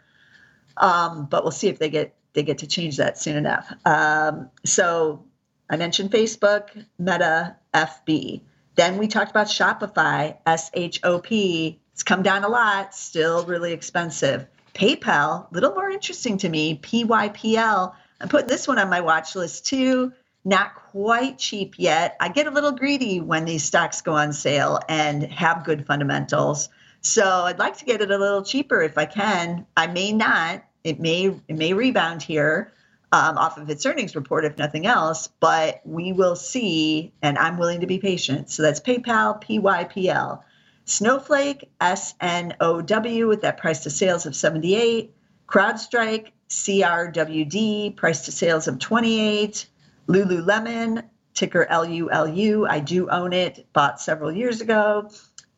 um, 0.77 1.27
but 1.27 1.45
we'll 1.45 1.53
see 1.53 1.69
if 1.69 1.79
they 1.79 1.89
get 1.89 2.18
they 2.33 2.43
get 2.43 2.59
to 2.59 2.67
change 2.67 2.97
that 2.99 3.19
soon 3.19 3.37
enough. 3.37 3.73
Um, 3.85 4.51
so 4.65 5.25
I 5.71 5.77
mentioned 5.77 6.11
Facebook, 6.11 6.69
Meta, 6.99 7.57
FB. 7.75 8.43
Then 8.77 8.97
we 8.97 9.09
talked 9.09 9.31
about 9.31 9.49
Shopify, 9.49 10.37
S 10.47 10.71
H 10.75 11.01
O 11.03 11.19
P. 11.19 11.81
It's 11.93 12.03
come 12.03 12.23
down 12.23 12.45
a 12.45 12.49
lot, 12.49 12.95
still 12.95 13.45
really 13.45 13.73
expensive. 13.73 14.47
PayPal, 14.75 15.51
a 15.51 15.55
little 15.55 15.75
more 15.75 15.91
interesting 15.91 16.39
to 16.39 16.49
me, 16.49 16.79
PYPL. 16.79 17.93
I'm 18.21 18.29
putting 18.29 18.47
this 18.47 18.69
one 18.69 18.79
on 18.79 18.89
my 18.89 19.01
watch 19.01 19.35
list 19.35 19.67
too. 19.67 20.13
Not 20.45 20.77
quite 20.77 21.39
cheap 21.39 21.75
yet. 21.77 22.17
I 22.21 22.29
get 22.29 22.47
a 22.47 22.51
little 22.51 22.73
greedy 22.73 23.21
when 23.21 23.45
these 23.45 23.65
stocks 23.65 24.01
go 24.01 24.15
on 24.15 24.33
sale 24.33 24.79
and 24.89 25.25
have 25.25 25.65
good 25.65 25.87
fundamentals. 25.87 26.69
So 27.01 27.25
I'd 27.25 27.59
like 27.59 27.79
to 27.79 27.85
get 27.85 28.01
it 28.01 28.11
a 28.11 28.19
little 28.19 28.43
cheaper 28.43 28.81
if 28.81 28.97
I 28.97 29.07
can. 29.07 29.67
I 29.77 29.89
may 29.89 30.13
not. 30.13 30.65
It 30.89 31.01
may 31.01 31.27
it 31.27 31.57
may 31.57 31.75
rebound 31.75 32.23
here 32.23 32.73
um, 33.13 33.39
off 33.39 33.59
of 33.59 33.71
its 33.71 33.87
earnings 33.87 34.15
report, 34.17 34.45
if 34.45 34.59
nothing 34.59 34.87
else. 34.87 35.29
But 35.41 35.81
we 35.85 36.13
will 36.13 36.37
see, 36.37 37.13
and 37.23 37.39
I'm 37.39 37.59
willing 37.59 37.81
to 37.81 37.87
be 37.87 37.99
patient. 37.99 38.51
So 38.51 38.63
that's 38.63 38.81
PayPal, 38.81 39.43
PYPL. 39.43 40.43
Snowflake, 40.85 41.71
S 41.81 42.15
N 42.21 42.57
O 42.61 42.81
W, 42.81 43.29
with 43.29 43.43
that 43.43 43.59
price 43.59 43.81
to 43.81 43.91
sales 43.91 44.25
of 44.25 44.35
78. 44.35 45.15
CrowdStrike, 45.47 46.33
CRWD, 46.49 47.97
price 47.97 48.25
to 48.25 48.33
sales 48.33 48.69
of 48.69 48.79
28. 48.79 49.67
Lululemon, 50.09 51.05
ticker 51.35 51.67
LULU. 51.71 52.67
I 52.69 52.81
do 52.81 53.09
own 53.11 53.33
it, 53.33 53.67
bought 53.73 54.01
several 54.01 54.33
years 54.33 54.61
ago. 54.61 55.11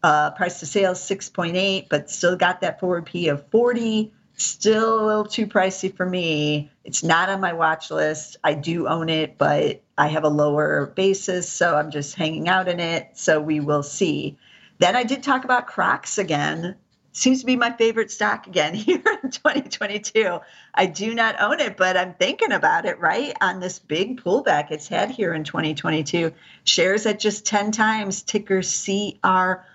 Uh, 0.03 0.31
price 0.33 0.61
to 0.61 0.67
sales 0.67 0.99
6.8, 1.01 1.89
but 1.89 2.11
still 2.11 2.37
got 2.37 2.63
that 2.63 2.81
forward 2.81 3.07
P 3.07 3.29
of 3.29 3.49
40. 3.51 4.13
Still 4.41 4.99
a 4.99 5.05
little 5.05 5.27
too 5.27 5.47
pricey 5.47 5.95
for 5.95 6.07
me. 6.07 6.71
It's 6.83 7.05
not 7.05 7.29
on 7.29 7.43
my 7.43 7.53
watch 7.53 7.91
list. 7.91 8.39
I 8.43 8.55
do 8.55 8.89
own 8.89 9.11
it, 9.11 9.37
but 9.37 9.83
I 9.99 10.07
have 10.07 10.25
a 10.25 10.31
lower 10.31 10.87
basis, 10.87 11.47
so 11.47 11.77
I'm 11.77 11.91
just 11.91 12.15
hanging 12.15 12.49
out 12.49 12.67
in 12.67 12.81
it. 12.81 13.11
So 13.19 13.39
we 13.39 13.61
will 13.61 13.83
see. 13.83 14.39
Then 14.79 14.97
I 14.97 15.05
did 15.05 15.23
talk 15.23 15.45
about 15.45 15.67
Crocs 15.67 16.17
again. 16.17 16.77
Seems 17.13 17.41
to 17.41 17.47
be 17.47 17.57
my 17.57 17.71
favorite 17.71 18.11
stock 18.11 18.47
again 18.47 18.73
here 18.87 19.03
in 19.23 19.31
2022. 19.31 20.39
I 20.73 20.87
do 20.87 21.15
not 21.15 21.39
own 21.39 21.61
it, 21.61 21.77
but 21.77 21.99
I'm 21.99 22.15
thinking 22.15 22.53
about 22.53 22.87
it, 22.87 22.99
right? 22.99 23.35
On 23.43 23.61
this 23.61 23.79
big 23.79 24.23
pullback 24.23 24.71
it's 24.71 24.89
had 24.89 25.11
here 25.11 25.35
in 25.35 25.45
2022. 25.45 26.33
Shares 26.65 27.05
at 27.05 27.21
just 27.21 27.45
10 27.45 27.73
times, 27.73 28.23
ticker 28.23 28.63
CROX. 28.63 29.67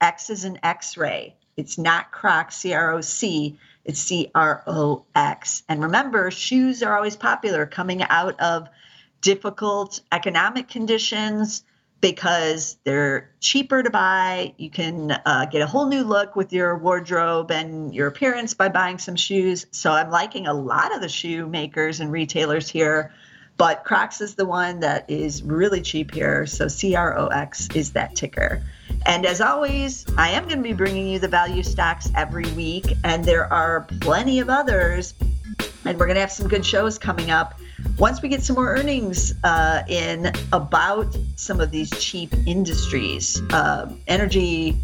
X 0.00 0.30
is 0.30 0.44
an 0.44 0.60
X 0.62 0.96
ray. 0.96 1.34
It's 1.58 1.76
not 1.76 2.12
Croc, 2.12 2.52
C 2.52 2.72
R 2.72 2.92
O 2.94 3.00
C, 3.00 3.58
it's 3.84 4.00
C 4.00 4.30
R 4.34 4.62
O 4.66 5.04
X. 5.14 5.64
And 5.68 5.82
remember, 5.82 6.30
shoes 6.30 6.82
are 6.82 6.96
always 6.96 7.16
popular 7.16 7.66
coming 7.66 8.02
out 8.02 8.38
of 8.40 8.68
difficult 9.20 10.00
economic 10.12 10.68
conditions 10.68 11.64
because 12.00 12.78
they're 12.84 13.30
cheaper 13.40 13.82
to 13.82 13.90
buy. 13.90 14.54
You 14.56 14.70
can 14.70 15.10
uh, 15.10 15.46
get 15.46 15.62
a 15.62 15.66
whole 15.66 15.88
new 15.88 16.04
look 16.04 16.36
with 16.36 16.52
your 16.52 16.78
wardrobe 16.78 17.50
and 17.50 17.92
your 17.92 18.06
appearance 18.06 18.54
by 18.54 18.68
buying 18.68 18.98
some 18.98 19.16
shoes. 19.16 19.66
So 19.72 19.90
I'm 19.90 20.10
liking 20.10 20.46
a 20.46 20.54
lot 20.54 20.94
of 20.94 21.00
the 21.00 21.08
shoe 21.08 21.46
makers 21.48 21.98
and 21.98 22.12
retailers 22.12 22.68
here, 22.68 23.12
but 23.56 23.82
Crocs 23.82 24.20
is 24.20 24.36
the 24.36 24.46
one 24.46 24.78
that 24.80 25.10
is 25.10 25.42
really 25.42 25.80
cheap 25.80 26.14
here. 26.14 26.46
So 26.46 26.68
C 26.68 26.94
R 26.94 27.18
O 27.18 27.26
X 27.26 27.68
is 27.74 27.92
that 27.94 28.14
ticker. 28.14 28.62
And 29.08 29.24
as 29.24 29.40
always, 29.40 30.04
I 30.18 30.28
am 30.28 30.44
going 30.44 30.58
to 30.58 30.62
be 30.62 30.74
bringing 30.74 31.08
you 31.08 31.18
the 31.18 31.28
value 31.28 31.62
stocks 31.62 32.10
every 32.14 32.48
week, 32.52 32.92
and 33.04 33.24
there 33.24 33.50
are 33.50 33.86
plenty 34.02 34.38
of 34.38 34.50
others. 34.50 35.14
And 35.86 35.98
we're 35.98 36.04
going 36.04 36.16
to 36.16 36.20
have 36.20 36.30
some 36.30 36.46
good 36.46 36.64
shows 36.64 36.98
coming 36.98 37.30
up 37.30 37.58
once 37.96 38.20
we 38.20 38.28
get 38.28 38.42
some 38.42 38.56
more 38.56 38.76
earnings 38.76 39.32
uh, 39.44 39.82
in 39.88 40.30
about 40.52 41.16
some 41.36 41.58
of 41.58 41.70
these 41.70 41.90
cheap 41.98 42.34
industries 42.46 43.40
uh, 43.50 43.90
energy, 44.08 44.76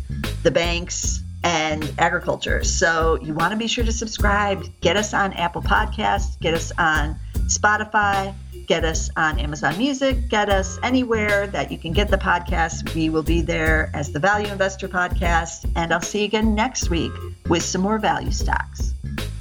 the 0.42 0.50
banks, 0.50 1.22
and 1.42 1.92
agriculture. 1.98 2.64
So 2.64 3.18
you 3.20 3.34
want 3.34 3.52
to 3.52 3.58
be 3.58 3.66
sure 3.66 3.84
to 3.84 3.92
subscribe. 3.92 4.64
Get 4.80 4.96
us 4.96 5.12
on 5.12 5.34
Apple 5.34 5.60
Podcasts, 5.60 6.40
get 6.40 6.54
us 6.54 6.72
on 6.78 7.16
Spotify 7.48 8.34
get 8.66 8.84
us 8.84 9.10
on 9.16 9.38
Amazon 9.38 9.76
Music, 9.78 10.28
get 10.28 10.48
us 10.48 10.78
anywhere 10.82 11.46
that 11.48 11.70
you 11.70 11.78
can 11.78 11.92
get 11.92 12.08
the 12.08 12.18
podcast. 12.18 12.94
We 12.94 13.10
will 13.10 13.22
be 13.22 13.42
there 13.42 13.90
as 13.94 14.12
the 14.12 14.18
Value 14.18 14.50
Investor 14.50 14.88
Podcast. 14.88 15.70
And 15.76 15.92
I'll 15.92 16.00
see 16.00 16.20
you 16.20 16.24
again 16.26 16.54
next 16.54 16.90
week 16.90 17.12
with 17.48 17.62
some 17.62 17.82
more 17.82 17.98
value 17.98 18.32
stocks. 18.32 18.93